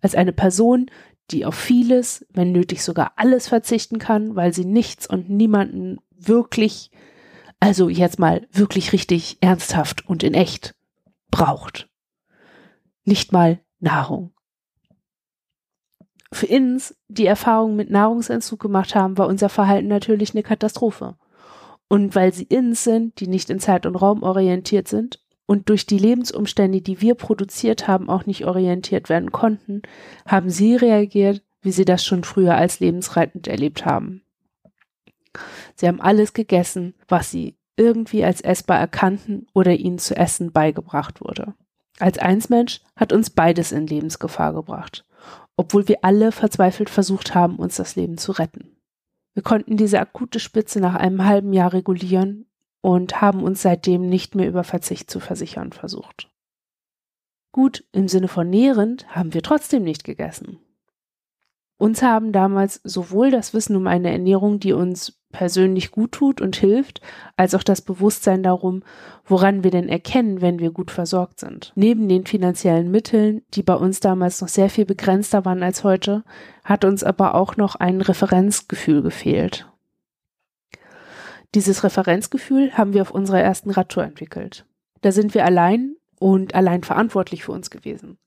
Als 0.00 0.14
eine 0.14 0.32
Person, 0.32 0.90
die 1.32 1.44
auf 1.44 1.54
vieles, 1.54 2.26
wenn 2.30 2.52
nötig 2.52 2.82
sogar 2.82 3.12
alles 3.16 3.48
verzichten 3.48 3.98
kann, 3.98 4.36
weil 4.36 4.52
sie 4.52 4.64
nichts 4.64 5.06
und 5.06 5.30
niemanden 5.30 5.98
wirklich, 6.16 6.90
also 7.60 7.88
jetzt 7.88 8.18
mal 8.18 8.46
wirklich 8.52 8.92
richtig 8.92 9.38
ernsthaft 9.40 10.08
und 10.08 10.22
in 10.22 10.34
echt 10.34 10.74
braucht. 11.30 11.88
Nicht 13.04 13.32
mal 13.32 13.60
Nahrung. 13.78 14.32
Für 16.32 16.46
uns, 16.46 16.94
die 17.08 17.26
Erfahrung 17.26 17.74
mit 17.74 17.90
Nahrungsentzug 17.90 18.60
gemacht 18.60 18.94
haben, 18.94 19.18
war 19.18 19.26
unser 19.26 19.48
Verhalten 19.48 19.88
natürlich 19.88 20.32
eine 20.32 20.44
Katastrophe. 20.44 21.16
Und 21.88 22.14
weil 22.14 22.32
sie 22.32 22.44
ins 22.44 22.84
sind, 22.84 23.18
die 23.18 23.26
nicht 23.26 23.50
in 23.50 23.58
Zeit 23.58 23.84
und 23.84 23.96
Raum 23.96 24.22
orientiert 24.22 24.86
sind, 24.86 25.20
und 25.50 25.68
durch 25.68 25.84
die 25.84 25.98
Lebensumstände, 25.98 26.80
die 26.80 27.00
wir 27.00 27.16
produziert 27.16 27.88
haben, 27.88 28.08
auch 28.08 28.24
nicht 28.24 28.46
orientiert 28.46 29.08
werden 29.08 29.32
konnten, 29.32 29.82
haben 30.24 30.48
sie 30.48 30.76
reagiert, 30.76 31.42
wie 31.60 31.72
sie 31.72 31.84
das 31.84 32.04
schon 32.04 32.22
früher 32.22 32.54
als 32.54 32.78
lebensrettend 32.78 33.48
erlebt 33.48 33.84
haben. 33.84 34.22
Sie 35.74 35.88
haben 35.88 36.00
alles 36.00 36.34
gegessen, 36.34 36.94
was 37.08 37.32
sie 37.32 37.56
irgendwie 37.76 38.22
als 38.22 38.40
essbar 38.42 38.78
erkannten 38.78 39.48
oder 39.52 39.72
ihnen 39.72 39.98
zu 39.98 40.16
essen 40.16 40.52
beigebracht 40.52 41.20
wurde. 41.20 41.54
Als 41.98 42.18
Einsmensch 42.18 42.80
hat 42.94 43.12
uns 43.12 43.30
beides 43.30 43.72
in 43.72 43.88
Lebensgefahr 43.88 44.52
gebracht, 44.52 45.04
obwohl 45.56 45.88
wir 45.88 46.04
alle 46.04 46.30
verzweifelt 46.30 46.90
versucht 46.90 47.34
haben, 47.34 47.56
uns 47.56 47.74
das 47.74 47.96
Leben 47.96 48.18
zu 48.18 48.30
retten. 48.30 48.76
Wir 49.34 49.42
konnten 49.42 49.76
diese 49.76 49.98
akute 49.98 50.38
Spitze 50.38 50.78
nach 50.78 50.94
einem 50.94 51.24
halben 51.24 51.52
Jahr 51.52 51.72
regulieren 51.72 52.46
und 52.80 53.20
haben 53.20 53.42
uns 53.42 53.62
seitdem 53.62 54.08
nicht 54.08 54.34
mehr 54.34 54.48
über 54.48 54.64
Verzicht 54.64 55.10
zu 55.10 55.20
versichern 55.20 55.72
versucht. 55.72 56.30
Gut, 57.52 57.84
im 57.92 58.08
Sinne 58.08 58.28
von 58.28 58.48
nährend 58.48 59.08
haben 59.14 59.34
wir 59.34 59.42
trotzdem 59.42 59.82
nicht 59.82 60.04
gegessen. 60.04 60.58
Uns 61.78 62.02
haben 62.02 62.30
damals 62.30 62.80
sowohl 62.84 63.30
das 63.30 63.54
Wissen 63.54 63.74
um 63.74 63.86
eine 63.86 64.12
Ernährung, 64.12 64.60
die 64.60 64.74
uns 64.74 65.18
persönlich 65.32 65.90
gut 65.90 66.12
tut 66.12 66.42
und 66.42 66.56
hilft, 66.56 67.00
als 67.36 67.54
auch 67.54 67.62
das 67.62 67.80
Bewusstsein 67.80 68.42
darum, 68.42 68.82
woran 69.24 69.64
wir 69.64 69.70
denn 69.70 69.88
erkennen, 69.88 70.42
wenn 70.42 70.58
wir 70.58 70.72
gut 70.72 70.90
versorgt 70.90 71.40
sind. 71.40 71.72
Neben 71.76 72.06
den 72.06 72.26
finanziellen 72.26 72.90
Mitteln, 72.90 73.42
die 73.54 73.62
bei 73.62 73.74
uns 73.74 74.00
damals 74.00 74.42
noch 74.42 74.48
sehr 74.48 74.68
viel 74.68 74.84
begrenzter 74.84 75.46
waren 75.46 75.62
als 75.62 75.82
heute, 75.82 76.22
hat 76.64 76.84
uns 76.84 77.02
aber 77.02 77.34
auch 77.34 77.56
noch 77.56 77.76
ein 77.76 78.02
Referenzgefühl 78.02 79.00
gefehlt. 79.00 79.69
Dieses 81.54 81.82
Referenzgefühl 81.82 82.76
haben 82.76 82.94
wir 82.94 83.02
auf 83.02 83.10
unserer 83.10 83.40
ersten 83.40 83.70
Radtour 83.70 84.04
entwickelt. 84.04 84.66
Da 85.00 85.10
sind 85.10 85.34
wir 85.34 85.44
allein 85.44 85.96
und 86.20 86.54
allein 86.54 86.84
verantwortlich 86.84 87.44
für 87.44 87.52
uns 87.52 87.70
gewesen. 87.70 88.18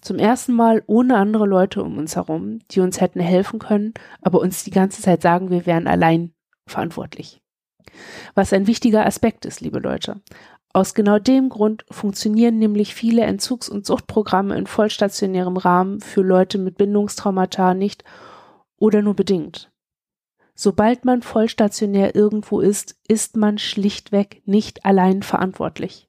Zum 0.00 0.18
ersten 0.18 0.52
Mal 0.52 0.82
ohne 0.86 1.16
andere 1.16 1.46
Leute 1.46 1.82
um 1.82 1.98
uns 1.98 2.16
herum, 2.16 2.60
die 2.70 2.80
uns 2.80 3.00
hätten 3.00 3.20
helfen 3.20 3.58
können, 3.58 3.94
aber 4.22 4.40
uns 4.40 4.64
die 4.64 4.70
ganze 4.70 5.02
Zeit 5.02 5.22
sagen, 5.22 5.50
wir 5.50 5.66
wären 5.66 5.86
allein 5.86 6.32
verantwortlich. 6.66 7.40
Was 8.34 8.52
ein 8.52 8.66
wichtiger 8.66 9.06
Aspekt 9.06 9.44
ist, 9.44 9.60
liebe 9.60 9.78
Leute. 9.78 10.20
Aus 10.72 10.94
genau 10.94 11.18
dem 11.18 11.50
Grund 11.50 11.84
funktionieren 11.90 12.58
nämlich 12.58 12.94
viele 12.94 13.22
Entzugs- 13.24 13.68
und 13.68 13.86
Suchtprogramme 13.86 14.56
in 14.56 14.66
vollstationärem 14.66 15.56
Rahmen 15.56 16.00
für 16.00 16.22
Leute 16.22 16.58
mit 16.58 16.76
Bindungstraumata 16.76 17.74
nicht 17.74 18.04
oder 18.78 19.00
nur 19.00 19.14
bedingt. 19.14 19.70
Sobald 20.54 21.04
man 21.04 21.22
vollstationär 21.22 22.14
irgendwo 22.14 22.60
ist, 22.60 22.96
ist 23.08 23.36
man 23.36 23.58
schlichtweg 23.58 24.42
nicht 24.46 24.84
allein 24.84 25.22
verantwortlich. 25.22 26.08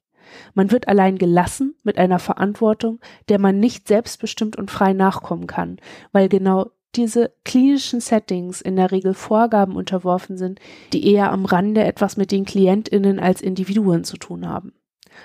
Man 0.54 0.70
wird 0.70 0.88
allein 0.88 1.18
gelassen 1.18 1.74
mit 1.82 1.98
einer 1.98 2.18
Verantwortung, 2.18 3.00
der 3.28 3.38
man 3.38 3.58
nicht 3.58 3.88
selbstbestimmt 3.88 4.56
und 4.56 4.70
frei 4.70 4.92
nachkommen 4.92 5.46
kann, 5.46 5.78
weil 6.12 6.28
genau 6.28 6.70
diese 6.94 7.32
klinischen 7.44 8.00
Settings 8.00 8.60
in 8.60 8.76
der 8.76 8.90
Regel 8.90 9.14
Vorgaben 9.14 9.76
unterworfen 9.76 10.38
sind, 10.38 10.60
die 10.92 11.12
eher 11.12 11.30
am 11.30 11.44
Rande 11.44 11.84
etwas 11.84 12.16
mit 12.16 12.32
den 12.32 12.44
Klientinnen 12.44 13.20
als 13.20 13.42
Individuen 13.42 14.04
zu 14.04 14.16
tun 14.16 14.48
haben. 14.48 14.72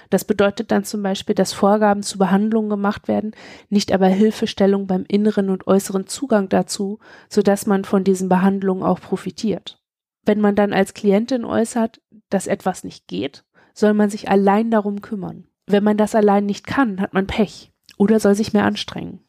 Das 0.10 0.26
bedeutet 0.26 0.72
dann 0.72 0.84
zum 0.84 1.04
Beispiel, 1.04 1.36
dass 1.36 1.54
Vorgaben 1.54 2.04
zu 2.04 2.18
Behandlungen 2.18 2.70
gemacht 2.70 3.08
werden, 3.08 3.32
nicht 3.70 3.92
aber 3.92 4.08
Hilfestellung 4.08 4.88
beim 4.88 5.06
inneren 5.08 5.50
und 5.50 5.68
äußeren 5.68 6.08
Zugang 6.08 6.50
dazu, 6.50 7.00
sodass 7.30 7.66
man 7.66 7.86
von 7.86 8.04
diesen 8.04 8.30
Behandlungen 8.30 8.84
auch 8.84 9.00
profitiert. 9.00 9.82
Wenn 10.26 10.40
man 10.40 10.56
dann 10.56 10.74
als 10.74 10.94
Klientin 10.94 11.46
äußert, 11.46 12.02
dass 12.30 12.48
etwas 12.48 12.84
nicht 12.84 13.08
geht, 13.08 13.44
soll 13.74 13.94
man 13.94 14.10
sich 14.10 14.30
allein 14.30 14.70
darum 14.72 15.02
kümmern. 15.02 15.48
Wenn 15.68 15.84
man 15.84 15.98
das 15.98 16.16
allein 16.16 16.46
nicht 16.46 16.68
kann, 16.68 17.00
hat 17.00 17.14
man 17.14 17.28
Pech 17.28 17.72
oder 17.98 18.20
soll 18.20 18.36
sich 18.36 18.54
mehr 18.54 18.66
anstrengen. 18.66 19.22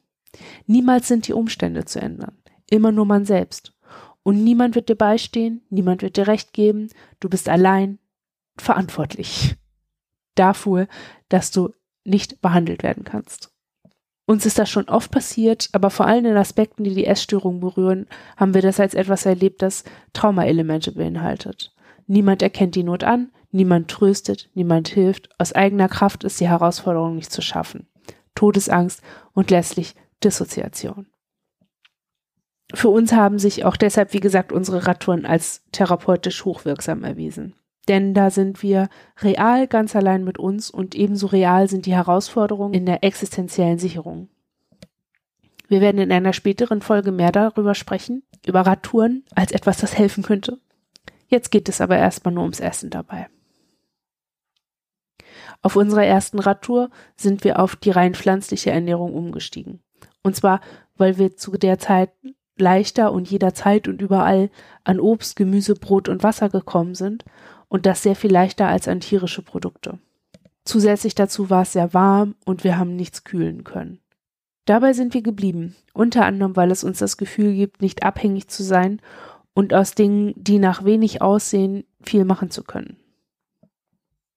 Niemals 0.66 1.08
sind 1.08 1.28
die 1.28 1.34
Umstände 1.34 1.84
zu 1.84 2.00
ändern, 2.00 2.36
immer 2.70 2.92
nur 2.92 3.06
man 3.06 3.24
selbst. 3.24 3.74
Und 4.22 4.44
niemand 4.44 4.74
wird 4.74 4.88
dir 4.88 4.96
beistehen, 4.96 5.62
niemand 5.68 6.02
wird 6.02 6.16
dir 6.16 6.26
recht 6.26 6.52
geben, 6.52 6.88
du 7.20 7.28
bist 7.28 7.48
allein 7.48 7.98
verantwortlich 8.56 9.56
dafür, 10.34 10.88
dass 11.28 11.50
du 11.50 11.72
nicht 12.04 12.40
behandelt 12.40 12.82
werden 12.82 13.04
kannst. 13.04 13.52
Uns 14.26 14.46
ist 14.46 14.58
das 14.58 14.70
schon 14.70 14.88
oft 14.88 15.10
passiert, 15.10 15.68
aber 15.72 15.90
vor 15.90 16.06
allem 16.06 16.26
in 16.26 16.36
Aspekten, 16.36 16.84
die 16.84 16.94
die 16.94 17.06
Essstörung 17.06 17.60
berühren, 17.60 18.06
haben 18.36 18.54
wir 18.54 18.62
das 18.62 18.80
als 18.80 18.94
etwas 18.94 19.26
erlebt, 19.26 19.62
das 19.62 19.84
Traumaelemente 20.12 20.92
beinhaltet. 20.92 21.74
Niemand 22.06 22.42
erkennt 22.42 22.74
die 22.74 22.84
Not 22.84 23.04
an, 23.04 23.32
niemand 23.50 23.90
tröstet, 23.90 24.48
niemand 24.54 24.88
hilft, 24.88 25.28
aus 25.38 25.52
eigener 25.52 25.88
Kraft 25.88 26.24
ist 26.24 26.40
die 26.40 26.48
Herausforderung 26.48 27.16
nicht 27.16 27.32
zu 27.32 27.42
schaffen. 27.42 27.88
Todesangst 28.34 29.02
und 29.34 29.50
letztlich 29.50 29.94
Dissoziation. 30.22 31.08
Für 32.74 32.88
uns 32.88 33.12
haben 33.12 33.38
sich 33.38 33.64
auch 33.64 33.76
deshalb, 33.76 34.14
wie 34.14 34.20
gesagt, 34.20 34.52
unsere 34.52 34.86
Radtouren 34.86 35.26
als 35.26 35.62
therapeutisch 35.72 36.44
hochwirksam 36.44 37.04
erwiesen. 37.04 37.54
Denn 37.88 38.14
da 38.14 38.30
sind 38.30 38.62
wir 38.62 38.88
real 39.20 39.66
ganz 39.66 39.96
allein 39.96 40.22
mit 40.24 40.38
uns 40.38 40.70
und 40.70 40.94
ebenso 40.94 41.26
real 41.26 41.68
sind 41.68 41.86
die 41.86 41.94
Herausforderungen 41.94 42.74
in 42.74 42.86
der 42.86 43.02
existenziellen 43.02 43.78
Sicherung. 43.78 44.28
Wir 45.68 45.80
werden 45.80 46.00
in 46.00 46.12
einer 46.12 46.32
späteren 46.32 46.82
Folge 46.82 47.12
mehr 47.12 47.32
darüber 47.32 47.74
sprechen, 47.74 48.22
über 48.46 48.60
Radtouren 48.60 49.24
als 49.34 49.52
etwas, 49.52 49.78
das 49.78 49.96
helfen 49.96 50.22
könnte. 50.22 50.60
Jetzt 51.28 51.50
geht 51.50 51.68
es 51.68 51.80
aber 51.80 51.96
erstmal 51.96 52.34
nur 52.34 52.42
ums 52.42 52.60
Essen 52.60 52.90
dabei. 52.90 53.28
Auf 55.62 55.76
unserer 55.76 56.04
ersten 56.04 56.38
Radtour 56.38 56.90
sind 57.16 57.42
wir 57.44 57.58
auf 57.58 57.74
die 57.76 57.90
rein 57.90 58.14
pflanzliche 58.14 58.70
Ernährung 58.70 59.14
umgestiegen. 59.14 59.80
Und 60.22 60.36
zwar, 60.36 60.60
weil 60.96 61.18
wir 61.18 61.36
zu 61.36 61.52
der 61.52 61.78
Zeit 61.78 62.10
leichter 62.58 63.12
und 63.12 63.30
jederzeit 63.30 63.88
und 63.88 64.02
überall 64.02 64.50
an 64.84 65.00
Obst, 65.00 65.36
Gemüse, 65.36 65.74
Brot 65.74 66.08
und 66.08 66.22
Wasser 66.22 66.48
gekommen 66.48 66.94
sind 66.94 67.24
und 67.72 67.86
das 67.86 68.02
sehr 68.02 68.14
viel 68.14 68.30
leichter 68.30 68.68
als 68.68 68.86
an 68.86 69.00
tierische 69.00 69.40
Produkte. 69.40 69.98
Zusätzlich 70.62 71.14
dazu 71.14 71.48
war 71.48 71.62
es 71.62 71.72
sehr 71.72 71.94
warm 71.94 72.34
und 72.44 72.64
wir 72.64 72.76
haben 72.76 72.96
nichts 72.96 73.24
kühlen 73.24 73.64
können. 73.64 73.98
Dabei 74.66 74.92
sind 74.92 75.14
wir 75.14 75.22
geblieben, 75.22 75.74
unter 75.94 76.26
anderem, 76.26 76.54
weil 76.54 76.70
es 76.70 76.84
uns 76.84 76.98
das 76.98 77.16
Gefühl 77.16 77.54
gibt, 77.54 77.80
nicht 77.80 78.02
abhängig 78.02 78.48
zu 78.48 78.62
sein 78.62 79.00
und 79.54 79.72
aus 79.72 79.94
Dingen, 79.94 80.34
die 80.36 80.58
nach 80.58 80.84
wenig 80.84 81.22
aussehen, 81.22 81.84
viel 82.02 82.26
machen 82.26 82.50
zu 82.50 82.62
können. 82.62 82.98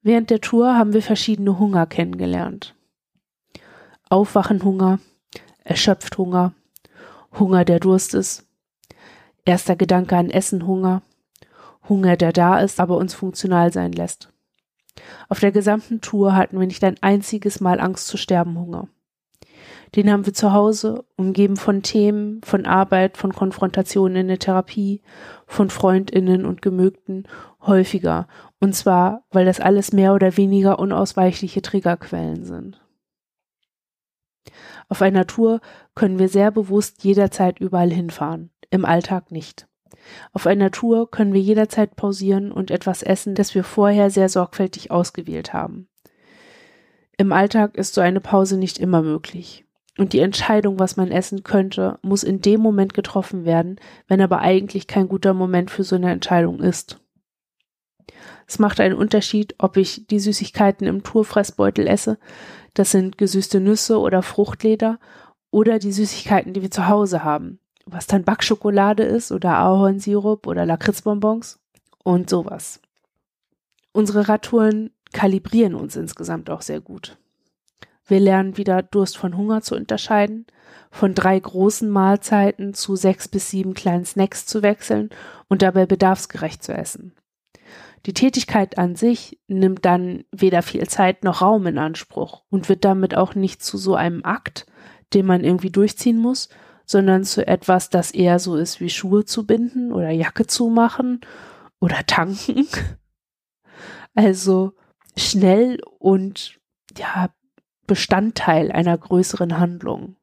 Während 0.01 0.29
der 0.29 0.39
Tour 0.39 0.73
haben 0.77 0.93
wir 0.93 1.01
verschiedene 1.01 1.59
Hunger 1.59 1.87
kennengelernt. 1.87 2.73
Aufwachenhunger, 4.09 4.99
erschöpft 5.65 6.17
Hunger, 6.17 6.53
Hunger, 7.37 7.65
der 7.65 7.81
Durst 7.81 8.13
ist, 8.13 8.47
erster 9.43 9.75
Gedanke 9.75 10.15
an 10.15 10.29
Essen 10.29 10.65
Hunger, 10.65 11.01
Hunger, 11.89 12.17
der 12.17 12.33
da 12.33 12.59
ist, 12.59 12.79
aber 12.79 12.97
uns 12.97 13.13
funktional 13.13 13.71
sein 13.71 13.91
lässt. 13.91 14.31
Auf 15.29 15.39
der 15.39 15.51
gesamten 15.51 16.01
Tour 16.01 16.35
hatten 16.35 16.59
wir 16.59 16.67
nicht 16.67 16.83
ein 16.83 16.97
einziges 17.01 17.59
Mal 17.59 17.79
Angst 17.79 18.07
zu 18.07 18.17
sterben 18.17 18.57
Hunger. 18.57 18.87
Den 19.95 20.11
haben 20.11 20.25
wir 20.25 20.33
zu 20.33 20.51
Hause, 20.51 21.05
umgeben 21.15 21.55
von 21.55 21.81
Themen, 21.81 22.41
von 22.43 22.65
Arbeit, 22.65 23.17
von 23.17 23.33
Konfrontationen 23.33 24.17
in 24.17 24.27
der 24.27 24.39
Therapie, 24.39 25.01
von 25.45 25.69
Freundinnen 25.69 26.45
und 26.45 26.61
Gemögten 26.61 27.27
häufiger. 27.61 28.27
Und 28.59 28.75
zwar, 28.75 29.23
weil 29.31 29.45
das 29.45 29.59
alles 29.59 29.93
mehr 29.93 30.13
oder 30.13 30.35
weniger 30.37 30.79
unausweichliche 30.79 31.61
Triggerquellen 31.61 32.43
sind. 32.43 32.81
Auf 34.89 35.01
einer 35.01 35.27
Tour 35.27 35.61
können 35.95 36.19
wir 36.19 36.29
sehr 36.29 36.51
bewusst 36.51 37.03
jederzeit 37.03 37.59
überall 37.59 37.91
hinfahren, 37.91 38.51
im 38.69 38.85
Alltag 38.85 39.31
nicht. 39.31 39.67
Auf 40.33 40.47
einer 40.47 40.71
Tour 40.71 41.09
können 41.09 41.33
wir 41.33 41.41
jederzeit 41.41 41.95
pausieren 41.95 42.51
und 42.51 42.71
etwas 42.71 43.03
essen, 43.03 43.35
das 43.35 43.55
wir 43.55 43.63
vorher 43.63 44.09
sehr 44.09 44.29
sorgfältig 44.29 44.91
ausgewählt 44.91 45.53
haben. 45.53 45.87
Im 47.17 47.31
Alltag 47.31 47.77
ist 47.77 47.93
so 47.93 48.01
eine 48.01 48.19
Pause 48.19 48.57
nicht 48.57 48.77
immer 48.77 49.01
möglich. 49.01 49.65
Und 49.97 50.11
die 50.11 50.19
Entscheidung, 50.19 50.77
was 50.77 50.97
man 50.97 51.09
essen 51.09 51.43
könnte, 51.43 51.99
muss 52.01 52.23
in 52.23 52.41
dem 52.41 52.59
Moment 52.59 52.93
getroffen 52.93 53.45
werden, 53.45 53.79
wenn 54.07 54.19
aber 54.19 54.39
eigentlich 54.39 54.87
kein 54.87 55.07
guter 55.07 55.33
Moment 55.33 55.71
für 55.71 55.83
so 55.83 55.95
eine 55.95 56.11
Entscheidung 56.11 56.59
ist. 56.59 56.99
Es 58.47 58.59
macht 58.59 58.79
einen 58.79 58.95
Unterschied, 58.95 59.55
ob 59.57 59.77
ich 59.77 60.05
die 60.07 60.19
Süßigkeiten 60.19 60.85
im 60.85 61.03
Tourfressbeutel 61.03 61.87
esse, 61.87 62.19
das 62.73 62.91
sind 62.91 63.17
gesüßte 63.17 63.59
Nüsse 63.59 63.99
oder 63.99 64.21
Fruchtleder 64.21 64.99
oder 65.49 65.79
die 65.79 65.93
Süßigkeiten, 65.93 66.53
die 66.53 66.61
wir 66.61 66.71
zu 66.71 66.87
Hause 66.87 67.23
haben, 67.23 67.59
was 67.85 68.07
dann 68.07 68.23
Backschokolade 68.23 69.03
ist 69.03 69.31
oder 69.31 69.57
Ahornsirup 69.57 70.47
oder 70.47 70.65
Lakritzbonbons 70.65 71.59
und 72.03 72.29
sowas. 72.29 72.81
Unsere 73.91 74.27
Radtouren 74.27 74.91
kalibrieren 75.13 75.75
uns 75.75 75.95
insgesamt 75.95 76.49
auch 76.49 76.61
sehr 76.61 76.81
gut. 76.81 77.17
Wir 78.07 78.19
lernen 78.19 78.57
wieder 78.57 78.83
Durst 78.83 79.17
von 79.17 79.35
Hunger 79.37 79.61
zu 79.61 79.75
unterscheiden, 79.75 80.45
von 80.91 81.13
drei 81.13 81.39
großen 81.39 81.89
Mahlzeiten 81.89 82.73
zu 82.73 82.95
sechs 82.95 83.27
bis 83.27 83.49
sieben 83.49 83.73
kleinen 83.73 84.05
Snacks 84.05 84.45
zu 84.45 84.61
wechseln 84.61 85.09
und 85.47 85.61
dabei 85.61 85.85
bedarfsgerecht 85.85 86.63
zu 86.63 86.73
essen. 86.73 87.13
Die 88.05 88.13
Tätigkeit 88.13 88.77
an 88.77 88.95
sich 88.95 89.39
nimmt 89.47 89.83
dann 89.85 90.25
weder 90.31 90.61
viel 90.61 90.87
Zeit 90.87 91.23
noch 91.23 91.41
Raum 91.41 91.65
in 91.65 91.79
Anspruch 91.79 92.43
und 92.49 92.69
wird 92.69 92.85
damit 92.85 93.15
auch 93.15 93.33
nicht 93.33 93.63
zu 93.63 93.77
so 93.77 93.95
einem 93.95 94.23
Akt, 94.23 94.67
den 95.13 95.25
man 95.25 95.43
irgendwie 95.43 95.71
durchziehen 95.71 96.19
muss, 96.19 96.49
sondern 96.85 97.23
zu 97.23 97.45
etwas, 97.45 97.89
das 97.89 98.11
eher 98.11 98.39
so 98.39 98.55
ist 98.55 98.79
wie 98.79 98.89
Schuhe 98.89 99.25
zu 99.25 99.45
binden 99.45 99.91
oder 99.91 100.09
Jacke 100.09 100.47
zu 100.47 100.69
machen 100.69 101.21
oder 101.79 102.05
tanken. 102.05 102.67
Also 104.17 104.71
schnell 105.17 105.81
und 105.99 106.57
ja, 106.97 107.29
Bestandteil 107.85 108.71
einer 108.71 108.97
größeren 108.97 109.59
Handlung. 109.59 110.15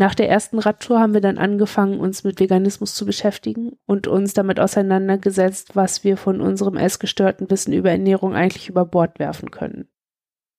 Nach 0.00 0.14
der 0.14 0.30
ersten 0.30 0.58
Radtour 0.58 0.98
haben 0.98 1.12
wir 1.12 1.20
dann 1.20 1.36
angefangen, 1.36 2.00
uns 2.00 2.24
mit 2.24 2.40
Veganismus 2.40 2.94
zu 2.94 3.04
beschäftigen 3.04 3.72
und 3.84 4.06
uns 4.06 4.32
damit 4.32 4.58
auseinandergesetzt, 4.58 5.76
was 5.76 6.04
wir 6.04 6.16
von 6.16 6.40
unserem 6.40 6.78
essgestörten 6.78 7.50
Wissen 7.50 7.74
über 7.74 7.90
Ernährung 7.90 8.34
eigentlich 8.34 8.70
über 8.70 8.86
Bord 8.86 9.18
werfen 9.18 9.50
können. 9.50 9.88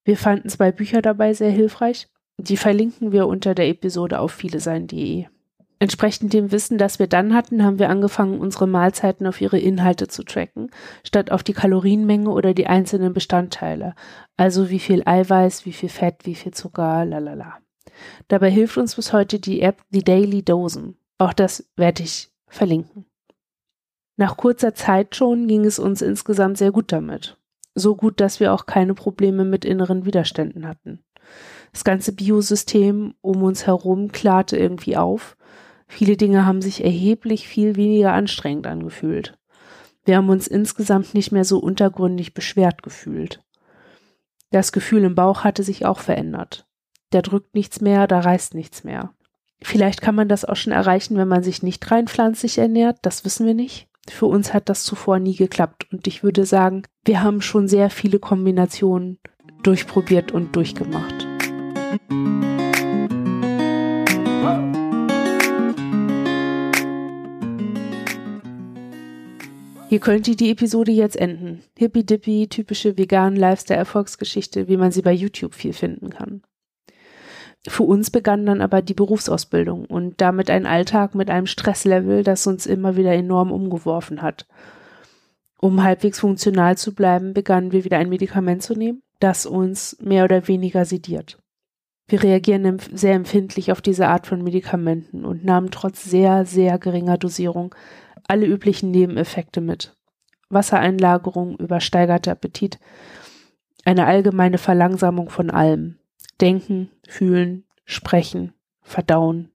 Wir 0.03 0.15
fanden 0.15 0.49
zwei 0.49 0.71
Bücher 0.71 1.01
dabei 1.01 1.33
sehr 1.33 1.49
hilfreich. 1.49 2.07
Die 2.43 2.57
verlinken 2.57 3.11
wir 3.11 3.27
unter 3.27 3.53
der 3.53 3.67
Episode 3.67 4.19
auf 4.19 4.31
vielesein.de. 4.31 5.25
Entsprechend 5.77 6.33
dem 6.33 6.51
Wissen, 6.51 6.79
das 6.79 6.97
wir 6.97 7.05
dann 7.05 7.35
hatten, 7.35 7.63
haben 7.63 7.77
wir 7.77 7.89
angefangen, 7.89 8.39
unsere 8.39 8.65
Mahlzeiten 8.65 9.27
auf 9.27 9.41
ihre 9.41 9.59
Inhalte 9.59 10.07
zu 10.07 10.23
tracken, 10.23 10.71
statt 11.03 11.31
auf 11.31 11.43
die 11.43 11.53
Kalorienmenge 11.53 12.31
oder 12.31 12.55
die 12.55 12.65
einzelnen 12.65 13.13
Bestandteile. 13.13 13.93
Also 14.37 14.71
wie 14.71 14.79
viel 14.79 15.03
Eiweiß, 15.05 15.67
wie 15.67 15.71
viel 15.71 15.89
Fett, 15.89 16.21
wie 16.23 16.33
viel 16.33 16.51
Zucker, 16.51 17.05
lalala. 17.05 17.59
Dabei 18.27 18.49
hilft 18.49 18.77
uns 18.77 18.95
bis 18.95 19.13
heute 19.13 19.39
die 19.39 19.61
App 19.61 19.83
The 19.91 20.03
Daily 20.03 20.41
Dosen. 20.41 20.97
Auch 21.19 21.33
das 21.33 21.69
werde 21.75 22.01
ich 22.01 22.31
verlinken. 22.47 23.05
Nach 24.17 24.35
kurzer 24.35 24.73
Zeit 24.73 25.15
schon 25.15 25.47
ging 25.47 25.63
es 25.63 25.77
uns 25.77 26.01
insgesamt 26.01 26.57
sehr 26.57 26.71
gut 26.71 26.91
damit. 26.91 27.37
So 27.75 27.95
gut, 27.95 28.19
dass 28.19 28.39
wir 28.39 28.51
auch 28.51 28.65
keine 28.65 28.95
Probleme 28.95 29.45
mit 29.45 29.63
inneren 29.63 30.05
Widerständen 30.05 30.67
hatten. 30.67 31.03
Das 31.71 31.83
ganze 31.83 32.13
Biosystem 32.13 33.13
um 33.21 33.43
uns 33.43 33.67
herum 33.67 34.11
klarte 34.11 34.57
irgendwie 34.57 34.97
auf. 34.97 35.37
Viele 35.87 36.17
Dinge 36.17 36.45
haben 36.45 36.61
sich 36.61 36.83
erheblich 36.83 37.47
viel 37.47 37.75
weniger 37.75 38.13
anstrengend 38.13 38.67
angefühlt. 38.67 39.37
Wir 40.03 40.17
haben 40.17 40.29
uns 40.29 40.47
insgesamt 40.47 41.13
nicht 41.13 41.31
mehr 41.31 41.45
so 41.45 41.59
untergründig 41.59 42.33
beschwert 42.33 42.81
gefühlt. 42.83 43.43
Das 44.49 44.71
Gefühl 44.71 45.03
im 45.03 45.15
Bauch 45.15 45.43
hatte 45.43 45.63
sich 45.63 45.85
auch 45.85 45.99
verändert 45.99 46.65
da 47.11 47.21
drückt 47.21 47.53
nichts 47.53 47.81
mehr, 47.81 48.07
da 48.07 48.19
reißt 48.19 48.55
nichts 48.55 48.83
mehr. 48.83 49.13
Vielleicht 49.61 50.01
kann 50.01 50.15
man 50.15 50.27
das 50.27 50.43
auch 50.43 50.55
schon 50.55 50.73
erreichen, 50.73 51.17
wenn 51.17 51.27
man 51.27 51.43
sich 51.43 51.61
nicht 51.61 51.91
rein 51.91 52.07
pflanzlich 52.07 52.57
ernährt, 52.57 52.97
das 53.03 53.23
wissen 53.23 53.45
wir 53.45 53.53
nicht. 53.53 53.87
Für 54.09 54.25
uns 54.25 54.53
hat 54.53 54.69
das 54.69 54.83
zuvor 54.83 55.19
nie 55.19 55.35
geklappt 55.35 55.87
und 55.91 56.07
ich 56.07 56.23
würde 56.23 56.45
sagen, 56.45 56.83
wir 57.05 57.21
haben 57.21 57.41
schon 57.41 57.67
sehr 57.67 57.91
viele 57.91 58.17
Kombinationen 58.17 59.19
durchprobiert 59.61 60.31
und 60.31 60.55
durchgemacht. 60.55 61.30
Hier 69.91 69.99
könnte 69.99 70.37
die 70.37 70.51
Episode 70.51 70.93
jetzt 70.93 71.17
enden. 71.17 71.63
Hippie-dippy, 71.77 72.47
typische 72.47 72.97
veganen 72.97 73.37
Lifestyle-Erfolgsgeschichte, 73.37 74.69
wie 74.69 74.77
man 74.77 74.93
sie 74.93 75.01
bei 75.01 75.11
YouTube 75.11 75.53
viel 75.53 75.73
finden 75.73 76.11
kann. 76.11 76.43
Für 77.67 77.83
uns 77.83 78.09
begann 78.09 78.45
dann 78.45 78.61
aber 78.61 78.81
die 78.81 78.93
Berufsausbildung 78.93 79.83
und 79.83 80.21
damit 80.21 80.49
ein 80.49 80.65
Alltag 80.65 81.13
mit 81.13 81.29
einem 81.29 81.45
Stresslevel, 81.45 82.23
das 82.23 82.47
uns 82.47 82.67
immer 82.67 82.95
wieder 82.95 83.11
enorm 83.11 83.51
umgeworfen 83.51 84.21
hat. 84.21 84.47
Um 85.59 85.83
halbwegs 85.83 86.21
funktional 86.21 86.77
zu 86.77 86.95
bleiben, 86.95 87.33
begannen 87.33 87.73
wir 87.73 87.83
wieder 87.83 87.97
ein 87.97 88.07
Medikament 88.07 88.63
zu 88.63 88.75
nehmen, 88.75 89.03
das 89.19 89.45
uns 89.45 89.97
mehr 89.99 90.23
oder 90.23 90.47
weniger 90.47 90.85
sediert. 90.85 91.40
Wir 92.07 92.23
reagieren 92.23 92.79
sehr 92.93 93.13
empfindlich 93.13 93.71
auf 93.71 93.81
diese 93.81 94.07
Art 94.07 94.27
von 94.27 94.43
Medikamenten 94.43 95.23
und 95.23 95.45
nahmen 95.45 95.71
trotz 95.71 96.03
sehr, 96.03 96.45
sehr 96.45 96.77
geringer 96.77 97.17
Dosierung 97.17 97.73
alle 98.27 98.45
üblichen 98.45 98.91
Nebeneffekte 98.91 99.61
mit. 99.61 99.95
Wassereinlagerung, 100.49 101.57
übersteigerter 101.57 102.31
Appetit, 102.31 102.79
eine 103.85 104.05
allgemeine 104.05 104.57
Verlangsamung 104.57 105.29
von 105.29 105.49
allem. 105.49 105.99
Denken, 106.39 106.89
fühlen, 107.07 107.65
sprechen, 107.85 108.53
verdauen. 108.81 109.51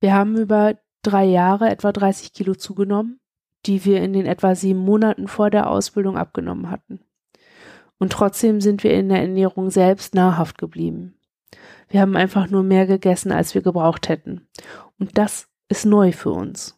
Wir 0.00 0.14
haben 0.14 0.36
über 0.36 0.76
drei 1.02 1.24
Jahre 1.24 1.68
etwa 1.70 1.92
30 1.92 2.32
Kilo 2.32 2.54
zugenommen, 2.54 3.20
die 3.66 3.84
wir 3.84 4.02
in 4.02 4.12
den 4.12 4.26
etwa 4.26 4.54
sieben 4.54 4.80
Monaten 4.80 5.28
vor 5.28 5.50
der 5.50 5.70
Ausbildung 5.70 6.16
abgenommen 6.16 6.70
hatten. 6.70 7.00
Und 7.98 8.12
trotzdem 8.12 8.60
sind 8.60 8.84
wir 8.84 8.92
in 8.92 9.08
der 9.08 9.20
Ernährung 9.20 9.70
selbst 9.70 10.14
nahrhaft 10.14 10.58
geblieben. 10.58 11.17
Wir 11.88 12.00
haben 12.00 12.16
einfach 12.16 12.48
nur 12.48 12.62
mehr 12.62 12.86
gegessen, 12.86 13.32
als 13.32 13.54
wir 13.54 13.62
gebraucht 13.62 14.08
hätten. 14.08 14.48
Und 14.98 15.16
das 15.16 15.48
ist 15.68 15.86
neu 15.86 16.12
für 16.12 16.30
uns. 16.30 16.76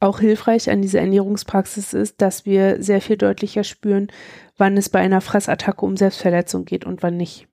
Auch 0.00 0.20
hilfreich 0.20 0.70
an 0.70 0.80
dieser 0.80 1.00
Ernährungspraxis 1.00 1.92
ist, 1.92 2.20
dass 2.22 2.46
wir 2.46 2.82
sehr 2.82 3.00
viel 3.00 3.16
deutlicher 3.16 3.64
spüren, 3.64 4.08
wann 4.56 4.76
es 4.76 4.88
bei 4.88 5.00
einer 5.00 5.20
Fressattacke 5.20 5.84
um 5.84 5.96
Selbstverletzung 5.96 6.64
geht 6.64 6.84
und 6.84 7.02
wann 7.02 7.16
nicht. 7.16 7.48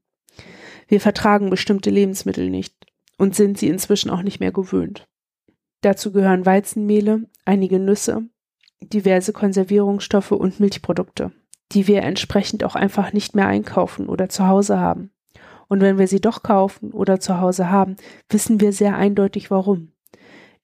Wir 0.88 1.02
vertragen 1.02 1.50
bestimmte 1.50 1.90
Lebensmittel 1.90 2.50
nicht 2.50 2.76
und 3.18 3.36
sind 3.36 3.58
sie 3.58 3.68
inzwischen 3.68 4.12
auch 4.12 4.22
nicht 4.22 4.40
mehr 4.40 4.52
gewöhnt. 4.52 5.08
Dazu 5.82 6.12
gehören 6.12 6.46
Weizenmehle, 6.46 7.28
einige 7.46 7.80
Nüsse, 7.80 8.28
diverse 8.82 9.34
Konservierungsstoffe 9.34 10.32
und 10.32 10.60
Milchprodukte, 10.60 11.32
die 11.72 11.88
wir 11.88 12.04
entsprechend 12.04 12.64
auch 12.64 12.76
einfach 12.76 13.14
nicht 13.14 13.36
mehr 13.36 13.48
einkaufen 13.48 14.08
oder 14.08 14.30
zu 14.30 14.48
Hause 14.48 14.80
haben. 14.80 15.12
Und 15.68 15.82
wenn 15.82 15.98
wir 15.98 16.08
sie 16.08 16.22
doch 16.22 16.44
kaufen 16.44 16.92
oder 16.92 17.20
zu 17.20 17.40
Hause 17.40 17.70
haben, 17.70 17.96
wissen 18.30 18.60
wir 18.60 18.72
sehr 18.72 18.96
eindeutig 18.96 19.52
warum. 19.52 19.92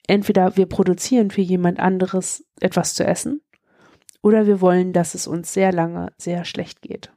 Entweder 0.07 0.57
wir 0.57 0.65
produzieren 0.65 1.31
für 1.31 1.41
jemand 1.41 1.79
anderes 1.79 2.45
etwas 2.59 2.93
zu 2.93 3.05
essen, 3.05 3.41
oder 4.21 4.45
wir 4.45 4.61
wollen, 4.61 4.93
dass 4.93 5.15
es 5.15 5.27
uns 5.27 5.53
sehr 5.53 5.71
lange 5.71 6.13
sehr 6.17 6.45
schlecht 6.45 6.81
geht. 6.81 7.11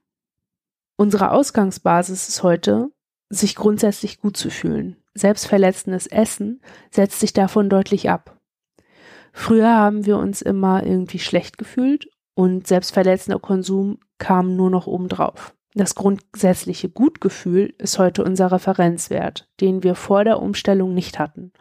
Unsere 0.96 1.32
Ausgangsbasis 1.32 2.28
ist 2.28 2.42
heute, 2.42 2.90
sich 3.28 3.56
grundsätzlich 3.56 4.20
gut 4.20 4.36
zu 4.36 4.50
fühlen. 4.50 4.96
Selbstverletzendes 5.14 6.06
Essen 6.06 6.60
setzt 6.90 7.20
sich 7.20 7.32
davon 7.32 7.68
deutlich 7.68 8.10
ab. 8.10 8.38
Früher 9.32 9.68
haben 9.68 10.06
wir 10.06 10.18
uns 10.18 10.42
immer 10.42 10.84
irgendwie 10.84 11.18
schlecht 11.18 11.58
gefühlt 11.58 12.08
und 12.34 12.66
selbstverletzender 12.66 13.40
Konsum 13.40 13.98
kam 14.18 14.56
nur 14.56 14.70
noch 14.70 14.86
obendrauf. 14.86 15.54
Das 15.76 15.96
grundsätzliche 15.96 16.88
Gutgefühl 16.88 17.74
ist 17.78 17.98
heute 17.98 18.22
unser 18.22 18.52
Referenzwert, 18.52 19.48
den 19.60 19.82
wir 19.82 19.96
vor 19.96 20.22
der 20.22 20.40
Umstellung 20.40 20.94
nicht 20.94 21.18
hatten. 21.18 21.52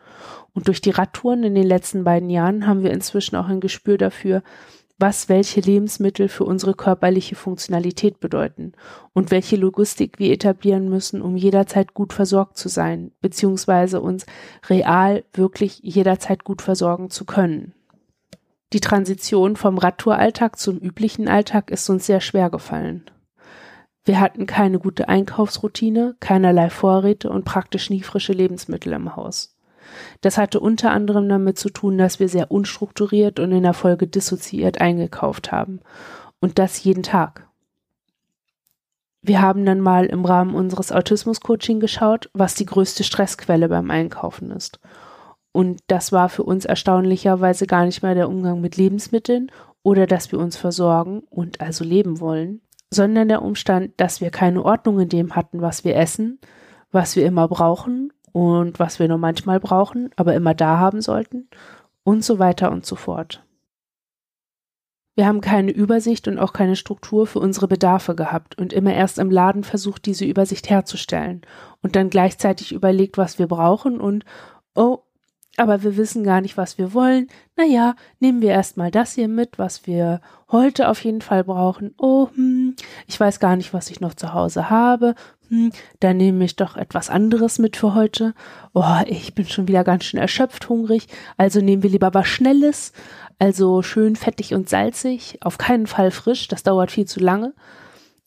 Und 0.53 0.67
durch 0.67 0.81
die 0.81 0.91
Radtouren 0.91 1.43
in 1.43 1.55
den 1.55 1.65
letzten 1.65 2.03
beiden 2.03 2.29
Jahren 2.29 2.67
haben 2.67 2.83
wir 2.83 2.91
inzwischen 2.91 3.35
auch 3.35 3.47
ein 3.47 3.59
Gespür 3.59 3.97
dafür, 3.97 4.43
was 4.99 5.29
welche 5.29 5.59
Lebensmittel 5.59 6.29
für 6.29 6.43
unsere 6.43 6.75
körperliche 6.75 7.35
Funktionalität 7.35 8.19
bedeuten 8.19 8.73
und 9.13 9.31
welche 9.31 9.55
Logistik 9.55 10.19
wir 10.19 10.31
etablieren 10.31 10.87
müssen, 10.89 11.21
um 11.21 11.35
jederzeit 11.35 11.95
gut 11.95 12.13
versorgt 12.13 12.57
zu 12.57 12.69
sein, 12.69 13.11
beziehungsweise 13.19 13.99
uns 13.99 14.27
real 14.69 15.23
wirklich 15.33 15.79
jederzeit 15.81 16.43
gut 16.43 16.61
versorgen 16.61 17.09
zu 17.09 17.25
können. 17.25 17.73
Die 18.73 18.79
Transition 18.79 19.55
vom 19.55 19.79
Radtouralltag 19.79 20.59
zum 20.59 20.77
üblichen 20.77 21.27
Alltag 21.27 21.71
ist 21.71 21.89
uns 21.89 22.05
sehr 22.05 22.21
schwer 22.21 22.51
gefallen. 22.51 23.03
Wir 24.05 24.19
hatten 24.19 24.45
keine 24.45 24.79
gute 24.79 25.07
Einkaufsroutine, 25.07 26.15
keinerlei 26.19 26.69
Vorräte 26.69 27.29
und 27.29 27.45
praktisch 27.45 27.89
nie 27.89 28.01
frische 28.01 28.33
Lebensmittel 28.33 28.93
im 28.93 29.15
Haus. 29.15 29.55
Das 30.21 30.37
hatte 30.37 30.59
unter 30.59 30.91
anderem 30.91 31.29
damit 31.29 31.57
zu 31.57 31.69
tun, 31.69 31.97
dass 31.97 32.19
wir 32.19 32.27
sehr 32.27 32.51
unstrukturiert 32.51 33.39
und 33.39 33.51
in 33.51 33.63
der 33.63 33.73
Folge 33.73 34.07
dissoziiert 34.07 34.81
eingekauft 34.81 35.51
haben. 35.51 35.79
Und 36.39 36.59
das 36.59 36.83
jeden 36.83 37.03
Tag. 37.03 37.47
Wir 39.21 39.41
haben 39.41 39.65
dann 39.65 39.79
mal 39.79 40.05
im 40.05 40.25
Rahmen 40.25 40.53
unseres 40.53 40.91
Autismus-Coaching 40.91 41.79
geschaut, 41.79 42.29
was 42.33 42.55
die 42.55 42.65
größte 42.65 43.05
Stressquelle 43.05 43.69
beim 43.69 43.89
Einkaufen 43.89 44.51
ist. 44.51 44.81
Und 45.53 45.79
das 45.87 46.11
war 46.11 46.27
für 46.27 46.43
uns 46.43 46.65
erstaunlicherweise 46.65 47.65
gar 47.65 47.85
nicht 47.85 48.03
mehr 48.03 48.15
der 48.15 48.27
Umgang 48.27 48.59
mit 48.59 48.75
Lebensmitteln 48.75 49.49
oder 49.81 50.07
dass 50.07 50.31
wir 50.33 50.39
uns 50.39 50.57
versorgen 50.57 51.21
und 51.29 51.61
also 51.61 51.85
leben 51.85 52.19
wollen, 52.19 52.61
sondern 52.93 53.27
der 53.27 53.41
Umstand, 53.41 53.91
dass 53.97 54.21
wir 54.21 54.29
keine 54.29 54.63
Ordnung 54.63 54.99
in 54.99 55.09
dem 55.09 55.35
hatten, 55.35 55.61
was 55.61 55.83
wir 55.83 55.95
essen, 55.95 56.39
was 56.91 57.15
wir 57.15 57.25
immer 57.25 57.47
brauchen 57.47 58.13
und 58.31 58.79
was 58.79 58.99
wir 58.99 59.07
nur 59.07 59.17
manchmal 59.17 59.59
brauchen, 59.59 60.09
aber 60.15 60.33
immer 60.33 60.53
da 60.53 60.77
haben 60.77 61.01
sollten 61.01 61.49
und 62.03 62.23
so 62.23 62.39
weiter 62.39 62.71
und 62.71 62.85
so 62.85 62.95
fort. 62.95 63.43
Wir 65.15 65.27
haben 65.27 65.41
keine 65.41 65.71
Übersicht 65.71 66.27
und 66.27 66.39
auch 66.39 66.53
keine 66.53 66.75
Struktur 66.75 67.27
für 67.27 67.39
unsere 67.39 67.67
Bedarfe 67.67 68.15
gehabt 68.15 68.57
und 68.57 68.73
immer 68.73 68.93
erst 68.93 69.19
im 69.19 69.29
Laden 69.29 69.63
versucht, 69.63 70.07
diese 70.07 70.25
Übersicht 70.25 70.69
herzustellen 70.69 71.41
und 71.83 71.95
dann 71.95 72.09
gleichzeitig 72.09 72.71
überlegt, 72.71 73.17
was 73.19 73.37
wir 73.37 73.47
brauchen 73.47 74.01
und, 74.01 74.25
oh, 74.73 74.99
aber 75.57 75.83
wir 75.83 75.97
wissen 75.97 76.23
gar 76.23 76.41
nicht, 76.41 76.57
was 76.57 76.77
wir 76.77 76.93
wollen. 76.93 77.27
Naja, 77.55 77.95
nehmen 78.19 78.41
wir 78.41 78.49
erstmal 78.49 78.89
das 78.89 79.13
hier 79.13 79.27
mit, 79.27 79.59
was 79.59 79.85
wir 79.85 80.21
heute 80.51 80.89
auf 80.89 81.03
jeden 81.03 81.21
Fall 81.21 81.43
brauchen. 81.43 81.93
Oh, 81.97 82.29
hm, 82.33 82.75
ich 83.07 83.19
weiß 83.19 83.39
gar 83.39 83.55
nicht, 83.55 83.73
was 83.73 83.91
ich 83.91 83.99
noch 84.01 84.15
zu 84.15 84.33
Hause 84.33 84.69
habe 84.69 85.15
hm, 85.53 85.71
dann 85.99 86.17
nehme 86.17 86.45
ich 86.45 86.55
doch 86.55 86.77
etwas 86.77 87.11
anderes 87.11 87.59
mit 87.59 87.77
für 87.77 87.93
heute. 87.93 88.33
Oh, 88.73 89.01
ich 89.05 89.35
bin 89.35 89.45
schon 89.45 89.67
wieder 89.67 89.83
ganz 89.83 90.05
schön 90.05 90.19
erschöpft, 90.19 90.67
hungrig. 90.67 91.07
Also 91.37 91.61
nehmen 91.61 91.83
wir 91.83 91.91
lieber 91.91 92.11
was 92.15 92.27
Schnelles, 92.27 92.91
also 93.37 93.83
schön 93.83 94.15
fettig 94.15 94.55
und 94.55 94.67
salzig, 94.67 95.37
auf 95.41 95.59
keinen 95.59 95.85
Fall 95.85 96.09
frisch, 96.09 96.47
das 96.47 96.63
dauert 96.63 96.89
viel 96.89 97.05
zu 97.05 97.19
lange. 97.19 97.53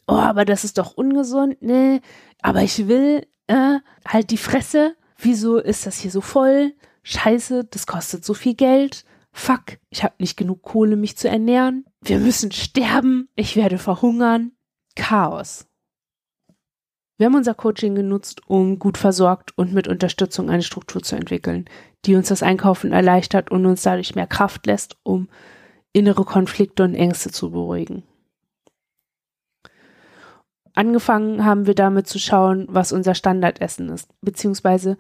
Oh, 0.07 0.15
aber 0.15 0.45
das 0.45 0.63
ist 0.63 0.79
doch 0.79 0.97
ungesund. 0.97 1.57
Nee, 1.61 2.01
aber 2.43 2.63
ich 2.63 2.87
will, 2.87 3.27
äh, 3.49 3.79
halt 4.07 4.31
die 4.31 4.37
Fresse. 4.37 4.95
Wieso 5.19 5.59
ist 5.59 5.85
das 5.85 5.99
hier 5.99 6.13
so 6.13 6.21
voll? 6.21 6.75
Scheiße, 7.09 7.63
das 7.71 7.87
kostet 7.87 8.25
so 8.25 8.35
viel 8.35 8.55
Geld. 8.55 9.05
Fuck, 9.31 9.79
ich 9.91 10.03
habe 10.03 10.17
nicht 10.19 10.37
genug 10.37 10.63
Kohle, 10.63 10.97
mich 10.97 11.17
zu 11.17 11.29
ernähren. 11.29 11.85
Wir 12.03 12.19
müssen 12.19 12.51
sterben. 12.51 13.29
Ich 13.37 13.55
werde 13.55 13.79
verhungern. 13.79 14.51
Chaos. 14.97 15.69
Wir 17.17 17.27
haben 17.27 17.37
unser 17.37 17.55
Coaching 17.55 17.95
genutzt, 17.95 18.41
um 18.49 18.81
gut 18.81 18.99
versorgt 18.99 19.57
und 19.57 19.73
mit 19.73 19.87
Unterstützung 19.87 20.51
eine 20.51 20.65
Struktur 20.65 21.01
zu 21.01 21.15
entwickeln, 21.15 21.67
die 22.07 22.17
uns 22.17 22.27
das 22.27 22.43
Einkaufen 22.43 22.91
erleichtert 22.91 23.53
und 23.53 23.67
uns 23.67 23.83
dadurch 23.83 24.17
mehr 24.17 24.27
Kraft 24.27 24.67
lässt, 24.67 24.97
um 25.05 25.29
innere 25.93 26.25
Konflikte 26.25 26.83
und 26.83 26.97
Ängste 26.97 27.31
zu 27.31 27.53
beruhigen. 27.53 28.03
Angefangen 30.75 31.45
haben 31.45 31.69
wir 31.69 31.77
damit 31.77 32.09
zu 32.09 32.19
schauen, 32.19 32.67
was 32.69 32.91
unser 32.91 33.15
Standardessen 33.15 33.91
ist, 33.91 34.11
beziehungsweise 34.23 34.99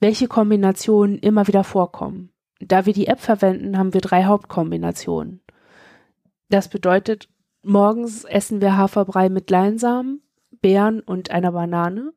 welche 0.00 0.28
Kombinationen 0.28 1.18
immer 1.18 1.46
wieder 1.46 1.62
vorkommen. 1.62 2.32
Da 2.58 2.86
wir 2.86 2.92
die 2.92 3.06
App 3.06 3.20
verwenden, 3.20 3.78
haben 3.78 3.94
wir 3.94 4.00
drei 4.00 4.24
Hauptkombinationen. 4.24 5.40
Das 6.48 6.68
bedeutet, 6.68 7.28
morgens 7.62 8.24
essen 8.24 8.60
wir 8.60 8.76
Haferbrei 8.76 9.28
mit 9.28 9.50
Leinsamen, 9.50 10.22
Beeren 10.60 11.00
und 11.00 11.30
einer 11.30 11.52
Banane. 11.52 12.12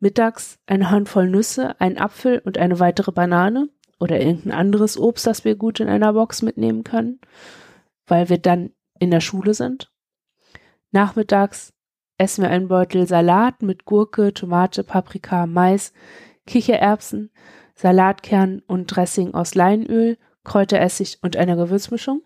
Mittags 0.00 0.58
eine 0.66 0.90
Handvoll 0.90 1.28
Nüsse, 1.28 1.80
ein 1.80 1.96
Apfel 1.98 2.42
und 2.44 2.58
eine 2.58 2.78
weitere 2.80 3.12
Banane 3.12 3.68
oder 4.00 4.20
irgendein 4.20 4.52
anderes 4.52 4.98
Obst, 4.98 5.26
das 5.26 5.44
wir 5.44 5.54
gut 5.54 5.80
in 5.80 5.88
einer 5.88 6.12
Box 6.12 6.42
mitnehmen 6.42 6.84
können, 6.84 7.20
weil 8.06 8.28
wir 8.28 8.38
dann 8.38 8.70
in 8.98 9.10
der 9.10 9.20
Schule 9.20 9.54
sind. 9.54 9.90
Nachmittags 10.90 11.72
essen 12.18 12.42
wir 12.42 12.50
einen 12.50 12.68
Beutel 12.68 13.06
Salat 13.06 13.62
mit 13.62 13.84
Gurke, 13.84 14.34
Tomate, 14.34 14.84
Paprika, 14.84 15.46
Mais, 15.46 15.92
Kichererbsen, 16.46 17.30
Salatkern 17.74 18.62
und 18.66 18.86
Dressing 18.86 19.34
aus 19.34 19.54
Leinöl, 19.54 20.18
Kräuteressig 20.44 21.18
und 21.22 21.36
einer 21.36 21.56
Gewürzmischung. 21.56 22.22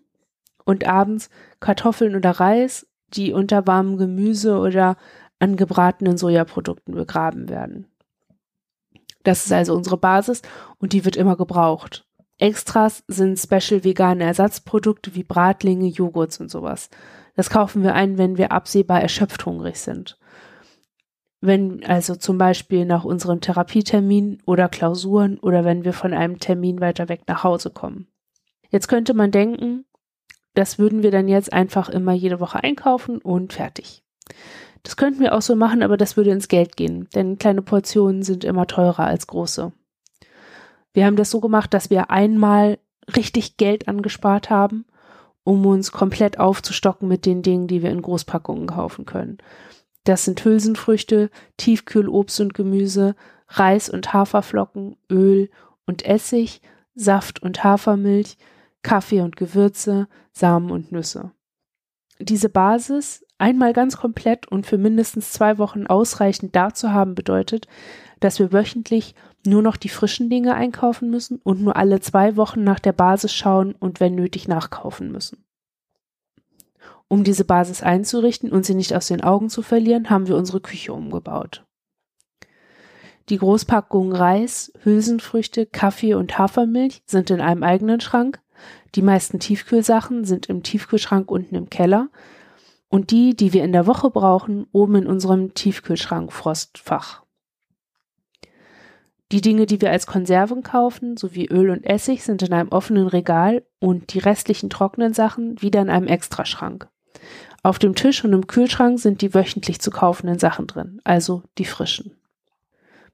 Und 0.65 0.87
abends 0.87 1.29
Kartoffeln 1.59 2.15
oder 2.15 2.31
Reis, 2.31 2.85
die 3.13 3.33
unter 3.33 3.65
warmem 3.65 3.97
Gemüse 3.97 4.59
oder 4.59 4.97
angebratenen 5.39 6.17
Sojaprodukten 6.17 6.93
begraben 6.93 7.49
werden. 7.49 7.87
Das 9.23 9.45
ist 9.45 9.51
also 9.51 9.75
unsere 9.75 9.97
Basis 9.97 10.41
und 10.77 10.93
die 10.93 11.05
wird 11.05 11.15
immer 11.15 11.35
gebraucht. 11.35 12.05
Extras 12.37 13.03
sind 13.07 13.37
special 13.37 13.83
vegane 13.83 14.23
Ersatzprodukte 14.23 15.15
wie 15.15 15.23
Bratlinge, 15.23 15.87
Joghurts 15.87 16.39
und 16.39 16.49
sowas. 16.49 16.89
Das 17.35 17.49
kaufen 17.49 17.83
wir 17.83 17.95
ein, 17.95 18.17
wenn 18.17 18.37
wir 18.37 18.51
absehbar 18.51 19.01
erschöpft 19.01 19.45
hungrig 19.45 19.77
sind. 19.77 20.18
Wenn 21.41 21.85
also 21.85 22.15
zum 22.15 22.37
Beispiel 22.37 22.85
nach 22.85 23.05
unserem 23.05 23.39
Therapietermin 23.39 24.39
oder 24.45 24.67
Klausuren 24.67 25.39
oder 25.39 25.63
wenn 25.63 25.85
wir 25.85 25.93
von 25.93 26.13
einem 26.13 26.39
Termin 26.39 26.81
weiter 26.81 27.07
weg 27.07 27.21
nach 27.27 27.43
Hause 27.43 27.69
kommen. 27.69 28.07
Jetzt 28.69 28.87
könnte 28.87 29.13
man 29.13 29.31
denken, 29.31 29.85
das 30.53 30.77
würden 30.79 31.03
wir 31.03 31.11
dann 31.11 31.27
jetzt 31.27 31.53
einfach 31.53 31.89
immer 31.89 32.11
jede 32.13 32.39
Woche 32.39 32.63
einkaufen 32.63 33.19
und 33.19 33.53
fertig. 33.53 34.03
Das 34.83 34.97
könnten 34.97 35.21
wir 35.21 35.33
auch 35.33 35.41
so 35.41 35.55
machen, 35.55 35.83
aber 35.83 35.97
das 35.97 36.17
würde 36.17 36.31
ins 36.31 36.47
Geld 36.47 36.75
gehen, 36.75 37.07
denn 37.15 37.37
kleine 37.37 37.61
Portionen 37.61 38.23
sind 38.23 38.43
immer 38.43 38.67
teurer 38.67 39.05
als 39.05 39.27
große. 39.27 39.71
Wir 40.93 41.05
haben 41.05 41.15
das 41.15 41.29
so 41.29 41.39
gemacht, 41.39 41.73
dass 41.73 41.89
wir 41.89 42.09
einmal 42.09 42.79
richtig 43.15 43.57
Geld 43.57 43.87
angespart 43.87 44.49
haben, 44.49 44.85
um 45.43 45.65
uns 45.65 45.91
komplett 45.91 46.39
aufzustocken 46.39 47.07
mit 47.07 47.25
den 47.25 47.41
Dingen, 47.41 47.67
die 47.67 47.81
wir 47.81 47.89
in 47.89 48.01
Großpackungen 48.01 48.67
kaufen 48.67 49.05
können. 49.05 49.37
Das 50.09 50.25
sind 50.25 50.43
Hülsenfrüchte, 50.43 51.29
Tiefkühlobst 51.57 52.39
und 52.39 52.55
Gemüse, 52.55 53.15
Reis 53.47 53.91
und 53.91 54.11
Haferflocken, 54.11 54.97
Öl 55.07 55.51
und 55.85 56.03
Essig, 56.03 56.61
Saft 56.95 57.43
und 57.43 57.63
Hafermilch, 57.63 58.39
Kaffee 58.81 59.21
und 59.21 59.35
Gewürze, 59.35 60.07
Samen 60.31 60.71
und 60.71 60.91
Nüsse. 60.91 61.31
Diese 62.17 62.49
Basis 62.49 63.23
einmal 63.37 63.71
ganz 63.71 63.97
komplett 63.97 64.47
und 64.47 64.65
für 64.65 64.79
mindestens 64.79 65.31
zwei 65.31 65.59
Wochen 65.59 65.85
ausreichend 65.85 66.55
da 66.55 66.73
zu 66.73 66.91
haben, 66.91 67.13
bedeutet, 67.13 67.67
dass 68.19 68.39
wir 68.39 68.51
wöchentlich 68.51 69.13
nur 69.45 69.61
noch 69.61 69.77
die 69.77 69.89
frischen 69.89 70.27
Dinge 70.27 70.55
einkaufen 70.55 71.11
müssen 71.11 71.39
und 71.43 71.61
nur 71.61 71.75
alle 71.75 71.99
zwei 71.99 72.35
Wochen 72.35 72.63
nach 72.63 72.79
der 72.79 72.93
Basis 72.93 73.31
schauen 73.31 73.75
und 73.75 73.99
wenn 73.99 74.15
nötig 74.15 74.47
nachkaufen 74.47 75.11
müssen. 75.11 75.45
Um 77.09 77.23
diese 77.23 77.43
Basis 77.43 77.81
einzurichten 77.81 78.51
und 78.51 78.65
sie 78.65 78.75
nicht 78.75 78.95
aus 78.95 79.07
den 79.07 79.21
Augen 79.21 79.49
zu 79.49 79.63
verlieren, 79.63 80.11
haben 80.11 80.27
wir 80.27 80.37
unsere 80.37 80.61
Küche 80.61 80.93
umgebaut. 80.93 81.65
Die 83.29 83.37
Großpackungen 83.37 84.15
Reis, 84.15 84.71
Hülsenfrüchte, 84.83 85.65
Kaffee 85.65 86.13
und 86.13 86.37
Hafermilch 86.37 87.01
sind 87.07 87.31
in 87.31 87.41
einem 87.41 87.63
eigenen 87.63 87.99
Schrank. 87.99 88.39
Die 88.95 89.01
meisten 89.01 89.39
Tiefkühlsachen 89.39 90.23
sind 90.23 90.45
im 90.47 90.61
Tiefkühlschrank 90.61 91.29
unten 91.31 91.55
im 91.55 91.69
Keller 91.69 92.09
und 92.89 93.09
die, 93.09 93.35
die 93.35 93.53
wir 93.53 93.63
in 93.63 93.71
der 93.71 93.87
Woche 93.87 94.11
brauchen, 94.11 94.67
oben 94.71 94.95
in 94.95 95.07
unserem 95.07 95.53
Tiefkühlschrank 95.55 96.31
Frostfach. 96.31 97.23
Die 99.31 99.41
Dinge, 99.41 99.67
die 99.67 99.79
wir 99.81 99.91
als 99.91 100.07
Konserven 100.07 100.63
kaufen, 100.63 101.15
sowie 101.15 101.45
Öl 101.45 101.69
und 101.69 101.85
Essig, 101.85 102.23
sind 102.23 102.41
in 102.41 102.53
einem 102.53 102.69
offenen 102.69 103.07
Regal 103.07 103.63
und 103.79 104.13
die 104.13 104.19
restlichen 104.19 104.71
trockenen 104.71 105.13
Sachen 105.13 105.61
wieder 105.61 105.81
in 105.81 105.89
einem 105.89 106.07
Extraschrank. 106.07 106.89
Auf 107.61 107.79
dem 107.79 107.95
Tisch 107.95 108.23
und 108.23 108.33
im 108.33 108.47
Kühlschrank 108.47 108.99
sind 108.99 109.21
die 109.21 109.33
wöchentlich 109.33 109.79
zu 109.79 109.91
kaufenden 109.91 110.39
Sachen 110.39 110.67
drin, 110.67 111.01
also 111.03 111.43
die 111.57 111.65
frischen. 111.65 112.15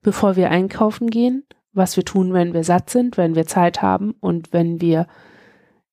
Bevor 0.01 0.35
wir 0.35 0.51
einkaufen 0.51 1.09
gehen, 1.09 1.43
was 1.73 1.97
wir 1.97 2.05
tun, 2.05 2.31
wenn 2.33 2.53
wir 2.53 2.63
satt 2.63 2.89
sind, 2.89 3.17
wenn 3.17 3.35
wir 3.35 3.47
Zeit 3.47 3.81
haben 3.81 4.15
und 4.19 4.53
wenn 4.53 4.81
wir 4.81 5.07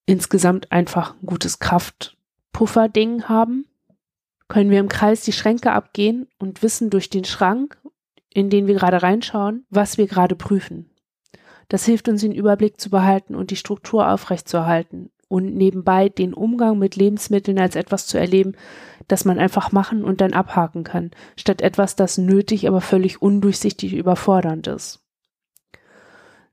insgesamt 0.05 0.71
einfach 0.71 1.15
ein 1.15 1.27
gutes 1.27 1.59
Kraftpufferding 1.61 3.25
haben, 3.25 3.67
können 4.49 4.71
wir 4.71 4.81
im 4.81 4.89
Kreis 4.89 5.23
die 5.23 5.33
Schränke 5.33 5.73
abgehen 5.73 6.29
und 6.39 6.63
wissen 6.63 6.91
durch 6.91 7.09
den 7.09 7.25
Schrank, 7.25 7.81
in 8.29 8.51
den 8.51 8.67
wir 8.67 8.75
gerade 8.75 9.03
reinschauen, 9.03 9.65
was 9.71 9.97
wir 9.97 10.07
gerade 10.07 10.37
prüfen. 10.37 10.91
Das 11.69 11.87
hilft 11.87 12.09
uns, 12.09 12.21
den 12.21 12.33
Überblick 12.33 12.79
zu 12.79 12.91
behalten 12.91 13.35
und 13.35 13.51
die 13.51 13.57
Struktur 13.57 14.11
aufrechtzuerhalten 14.11 15.11
und 15.33 15.57
nebenbei 15.57 16.11
den 16.11 16.35
Umgang 16.35 16.79
mit 16.79 16.95
Lebensmitteln 16.95 17.59
als 17.59 17.75
etwas 17.75 18.07
zu 18.07 18.19
erleben, 18.19 18.53
das 19.09 19.25
man 19.25 19.39
einfach 19.39 19.73
machen 19.73 20.05
und 20.05 20.21
dann 20.21 20.35
abhaken 20.35 20.85
kann, 20.85 21.11
statt 21.37 21.63
etwas, 21.63 21.97
das 21.97 22.19
nötig, 22.19 22.69
aber 22.69 22.83
völlig 22.83 23.23
undurchsichtig 23.23 23.95
überfordernd 23.95 24.67
ist. 24.67 25.01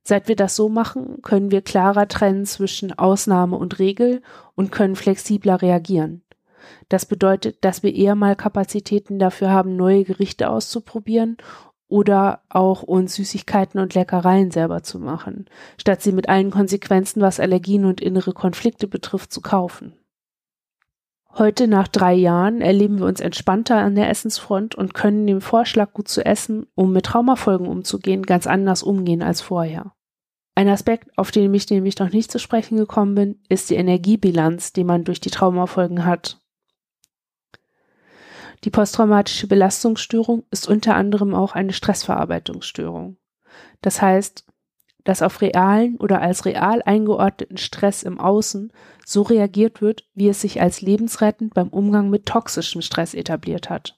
Seit 0.02 0.30
wir 0.30 0.38
das 0.38 0.56
so 0.56 0.70
machen, 0.70 1.22
können 1.22 1.52
wir 1.52 1.62
klarer 1.62 2.08
trennen 2.08 2.46
zwischen 2.46 2.98
Ausnahme 2.98 3.58
und 3.58 3.80
Regel 3.80 4.22
und 4.56 4.72
können 4.72 4.96
flexibler 4.96 5.62
reagieren. 5.62 6.24
Das 6.88 7.06
bedeutet, 7.06 7.66
dass 7.66 7.84
wir 7.84 7.94
eher 7.94 8.16
mal 8.16 8.38
Kapazitäten 8.38 9.20
dafür 9.20 9.50
haben, 9.50 9.76
neue 9.76 10.06
Gerichte 10.06 10.50
auszuprobieren 10.50 11.36
oder 11.90 12.44
auch 12.50 12.84
uns 12.84 13.16
Süßigkeiten 13.16 13.80
und 13.80 13.96
Leckereien 13.96 14.52
selber 14.52 14.84
zu 14.84 15.00
machen, 15.00 15.46
statt 15.78 16.02
sie 16.02 16.12
mit 16.12 16.30
allen 16.30 16.52
Konsequenzen, 16.52 17.22
was 17.22 17.40
Allergien 17.40 17.84
und 17.84 18.00
innere 18.00 18.34
Konflikte 18.34 18.88
betrifft, 18.88 19.34
zu 19.34 19.42
kaufen. 19.42 19.94
Heute 21.38 21.68
nach 21.68 21.88
drei 21.88 22.14
Jahren 22.14 22.62
erleben 22.62 23.00
wir 23.00 23.06
uns 23.06 23.20
entspannter 23.20 23.78
an 23.78 23.96
der 23.96 24.10
Essensfront 24.10 24.76
und 24.76 24.94
können 24.94 25.28
dem 25.28 25.42
Vorschlag, 25.42 25.94
gut 25.94 26.08
zu 26.08 26.26
essen, 26.26 26.66
um 26.76 26.92
mit 26.92 27.06
Traumafolgen 27.06 27.68
umzugehen, 27.68 28.24
ganz 28.24 28.48
anders 28.48 28.84
umgehen 28.84 29.22
als 29.22 29.42
vorher. 29.42 29.94
Ein 30.56 30.68
Aspekt, 30.68 31.18
auf 31.18 31.32
den 31.32 31.54
ich 31.54 31.70
nämlich 31.70 31.98
noch 32.00 32.12
nicht 32.12 32.32
zu 32.32 32.40
sprechen 32.40 32.78
gekommen 32.78 33.16
bin, 33.16 33.42
ist 33.48 33.70
die 33.70 33.76
Energiebilanz, 33.76 34.74
die 34.74 34.84
man 34.84 35.06
durch 35.06 35.22
die 35.22 35.30
Traumafolgen 35.30 36.06
hat. 36.06 36.42
Die 38.64 38.70
posttraumatische 38.70 39.48
Belastungsstörung 39.48 40.44
ist 40.52 40.68
unter 40.68 40.96
anderem 40.96 41.34
auch 41.34 41.54
eine 41.54 41.74
Stressverarbeitungsstörung. 41.74 43.18
Das 43.82 44.02
heißt, 44.02 44.46
dass 45.06 45.22
auf 45.22 45.42
realen 45.42 45.96
oder 45.98 46.22
als 46.22 46.46
real 46.46 46.82
eingeordneten 46.84 47.58
Stress 47.58 48.04
im 48.04 48.20
Außen 48.20 48.74
so 49.06 49.22
reagiert 49.22 49.82
wird, 49.82 50.04
wie 50.14 50.28
es 50.28 50.42
sich 50.42 50.62
als 50.62 50.82
lebensrettend 50.82 51.54
beim 51.54 51.70
Umgang 51.70 52.10
mit 52.10 52.26
toxischem 52.26 52.82
Stress 52.82 53.14
etabliert 53.14 53.70
hat. 53.70 53.98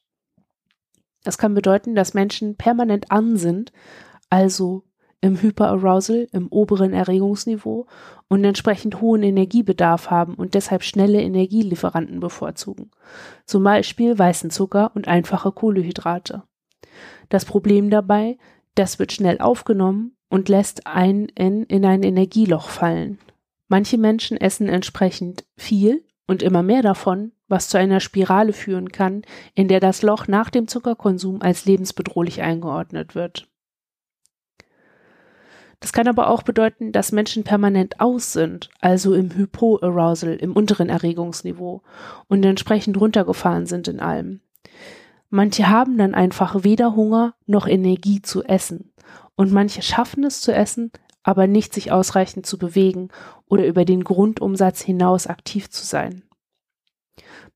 Das 1.23 1.37
kann 1.37 1.53
bedeuten, 1.53 1.95
dass 1.95 2.13
Menschen 2.13 2.55
permanent 2.55 3.11
an 3.11 3.37
sind, 3.37 3.71
also 4.29 4.83
im 5.21 5.39
Hyperarousal, 5.39 6.27
im 6.31 6.47
oberen 6.47 6.93
Erregungsniveau 6.93 7.85
und 8.27 8.43
entsprechend 8.43 9.01
hohen 9.01 9.23
Energiebedarf 9.23 10.09
haben 10.09 10.33
und 10.33 10.55
deshalb 10.55 10.83
schnelle 10.83 11.21
Energielieferanten 11.21 12.19
bevorzugen. 12.19 12.91
Zum 13.45 13.63
Beispiel 13.63 14.17
weißen 14.17 14.49
Zucker 14.49 14.91
und 14.95 15.07
einfache 15.07 15.51
Kohlehydrate. 15.51 16.43
Das 17.29 17.45
Problem 17.45 17.89
dabei, 17.89 18.37
das 18.75 18.99
wird 18.99 19.11
schnell 19.11 19.39
aufgenommen 19.39 20.15
und 20.29 20.49
lässt 20.49 20.87
einen 20.87 21.27
in 21.27 21.85
ein 21.85 22.03
Energieloch 22.03 22.69
fallen. 22.69 23.19
Manche 23.67 23.97
Menschen 23.97 24.37
essen 24.37 24.69
entsprechend 24.69 25.45
viel 25.55 26.03
und 26.27 26.41
immer 26.41 26.63
mehr 26.63 26.81
davon, 26.81 27.33
was 27.47 27.67
zu 27.67 27.77
einer 27.77 27.99
Spirale 27.99 28.53
führen 28.53 28.91
kann, 28.91 29.23
in 29.53 29.67
der 29.67 29.79
das 29.79 30.01
Loch 30.01 30.27
nach 30.27 30.49
dem 30.49 30.67
Zuckerkonsum 30.67 31.41
als 31.41 31.65
lebensbedrohlich 31.65 32.41
eingeordnet 32.41 33.13
wird. 33.13 33.50
Das 35.81 35.93
kann 35.93 36.07
aber 36.07 36.29
auch 36.29 36.43
bedeuten, 36.43 36.91
dass 36.91 37.11
Menschen 37.11 37.43
permanent 37.43 37.99
aus 37.99 38.33
sind, 38.33 38.69
also 38.79 39.15
im 39.15 39.35
Hypoarousal, 39.35 40.35
im 40.35 40.53
unteren 40.53 40.89
Erregungsniveau 40.89 41.81
und 42.27 42.45
entsprechend 42.45 43.01
runtergefahren 43.01 43.65
sind 43.65 43.87
in 43.87 43.99
allem. 43.99 44.41
Manche 45.31 45.69
haben 45.69 45.97
dann 45.97 46.13
einfach 46.13 46.63
weder 46.63 46.95
Hunger 46.95 47.33
noch 47.47 47.67
Energie 47.67 48.21
zu 48.21 48.43
essen. 48.43 48.93
Und 49.35 49.51
manche 49.51 49.81
schaffen 49.81 50.23
es 50.23 50.39
zu 50.41 50.53
essen, 50.53 50.91
aber 51.23 51.47
nicht 51.47 51.73
sich 51.73 51.91
ausreichend 51.91 52.45
zu 52.45 52.59
bewegen 52.59 53.09
oder 53.47 53.65
über 53.65 53.83
den 53.83 54.03
Grundumsatz 54.03 54.81
hinaus 54.81 55.25
aktiv 55.25 55.71
zu 55.71 55.83
sein. 55.83 56.23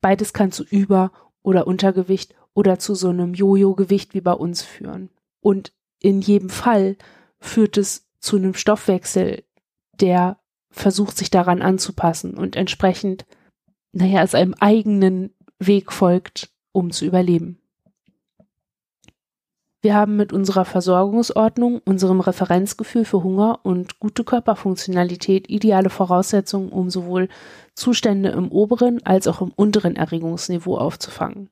Beides 0.01 0.33
kann 0.33 0.51
zu 0.51 0.63
Über- 0.63 1.11
oder 1.43 1.67
Untergewicht 1.67 2.33
oder 2.55 2.79
zu 2.79 2.95
so 2.95 3.09
einem 3.09 3.35
Jojo-Gewicht 3.35 4.15
wie 4.15 4.21
bei 4.21 4.33
uns 4.33 4.63
führen. 4.63 5.09
Und 5.41 5.73
in 5.99 6.21
jedem 6.21 6.49
Fall 6.49 6.97
führt 7.39 7.77
es 7.77 8.07
zu 8.25 8.37
einem 8.37 8.55
Stoffwechsel, 8.55 9.43
der 10.01 10.39
versucht, 10.71 11.17
sich 11.17 11.29
daran 11.29 11.61
anzupassen 11.61 12.35
und 12.35 12.55
entsprechend, 12.55 13.25
naja, 13.93 14.23
es 14.23 14.35
einem 14.35 14.55
eigenen 14.59 15.33
Weg 15.59 15.93
folgt, 15.93 16.49
um 16.73 16.91
zu 16.91 17.05
überleben. 17.05 17.61
Wir 19.81 19.93
haben 19.93 20.17
mit 20.17 20.33
unserer 20.33 20.65
Versorgungsordnung, 20.65 21.79
unserem 21.85 22.19
Referenzgefühl 22.19 23.05
für 23.05 23.23
Hunger 23.23 23.59
und 23.61 23.99
gute 23.99 24.23
Körperfunktionalität 24.23 25.47
ideale 25.47 25.91
Voraussetzungen, 25.91 26.69
um 26.69 26.89
sowohl 26.89 27.29
Zustände 27.75 28.29
im 28.29 28.51
oberen 28.51 29.05
als 29.05 29.27
auch 29.27 29.41
im 29.41 29.51
unteren 29.51 29.95
Erregungsniveau 29.95 30.75
aufzufangen. 30.75 31.51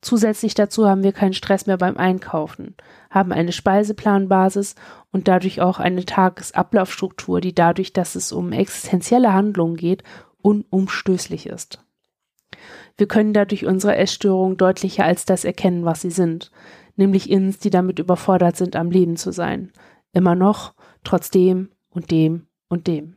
Zusätzlich 0.00 0.54
dazu 0.54 0.88
haben 0.88 1.02
wir 1.02 1.12
keinen 1.12 1.32
Stress 1.32 1.66
mehr 1.66 1.76
beim 1.76 1.96
Einkaufen, 1.96 2.76
haben 3.10 3.32
eine 3.32 3.52
Speiseplanbasis 3.52 4.76
und 5.10 5.26
dadurch 5.26 5.60
auch 5.60 5.80
eine 5.80 6.04
Tagesablaufstruktur, 6.04 7.40
die 7.40 7.54
dadurch, 7.54 7.92
dass 7.92 8.14
es 8.14 8.30
um 8.32 8.52
existenzielle 8.52 9.32
Handlungen 9.32 9.76
geht, 9.76 10.04
unumstößlich 10.40 11.46
ist. 11.46 11.84
Wir 12.96 13.08
können 13.08 13.32
dadurch 13.32 13.66
unsere 13.66 13.96
Essstörungen 13.96 14.56
deutlicher 14.56 15.04
als 15.04 15.24
das 15.24 15.44
erkennen, 15.44 15.84
was 15.84 16.02
sie 16.02 16.10
sind, 16.10 16.50
nämlich 16.96 17.30
Inns, 17.30 17.58
die 17.58 17.70
damit 17.70 17.98
überfordert 17.98 18.56
sind, 18.56 18.76
am 18.76 18.90
Leben 18.90 19.16
zu 19.16 19.32
sein. 19.32 19.72
Immer 20.12 20.34
noch, 20.34 20.74
trotz 21.04 21.30
dem 21.30 21.70
und 21.90 22.10
dem 22.10 22.46
und 22.68 22.86
dem. 22.86 23.16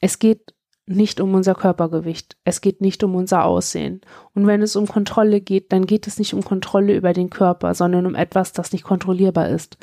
Es 0.00 0.18
geht 0.18 0.54
nicht 0.86 1.20
um 1.20 1.34
unser 1.34 1.54
Körpergewicht, 1.54 2.36
es 2.44 2.60
geht 2.60 2.80
nicht 2.80 3.02
um 3.02 3.14
unser 3.16 3.44
Aussehen. 3.44 4.00
Und 4.34 4.46
wenn 4.46 4.62
es 4.62 4.76
um 4.76 4.86
Kontrolle 4.86 5.40
geht, 5.40 5.72
dann 5.72 5.86
geht 5.86 6.06
es 6.06 6.18
nicht 6.18 6.32
um 6.32 6.44
Kontrolle 6.44 6.94
über 6.94 7.12
den 7.12 7.28
Körper, 7.28 7.74
sondern 7.74 8.06
um 8.06 8.14
etwas, 8.14 8.52
das 8.52 8.72
nicht 8.72 8.84
kontrollierbar 8.84 9.48
ist. 9.48 9.78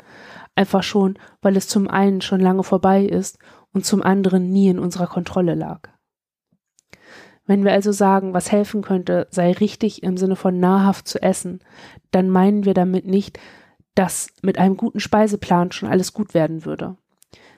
Einfach 0.54 0.82
schon, 0.82 1.18
weil 1.42 1.56
es 1.56 1.68
zum 1.68 1.88
einen 1.88 2.22
schon 2.22 2.40
lange 2.40 2.62
vorbei 2.62 3.04
ist 3.04 3.38
und 3.72 3.84
zum 3.84 4.02
anderen 4.02 4.50
nie 4.50 4.68
in 4.68 4.78
unserer 4.78 5.06
Kontrolle 5.06 5.54
lag. 5.54 5.90
Wenn 7.46 7.64
wir 7.64 7.72
also 7.72 7.92
sagen, 7.92 8.32
was 8.32 8.50
helfen 8.50 8.80
könnte, 8.80 9.26
sei 9.30 9.52
richtig 9.52 10.02
im 10.02 10.16
Sinne 10.16 10.36
von 10.36 10.58
nahrhaft 10.58 11.06
zu 11.06 11.20
essen, 11.20 11.60
dann 12.10 12.30
meinen 12.30 12.64
wir 12.64 12.72
damit 12.72 13.06
nicht, 13.06 13.38
dass 13.94 14.28
mit 14.42 14.58
einem 14.58 14.78
guten 14.78 15.00
Speiseplan 15.00 15.70
schon 15.70 15.90
alles 15.90 16.14
gut 16.14 16.32
werden 16.32 16.64
würde. 16.64 16.96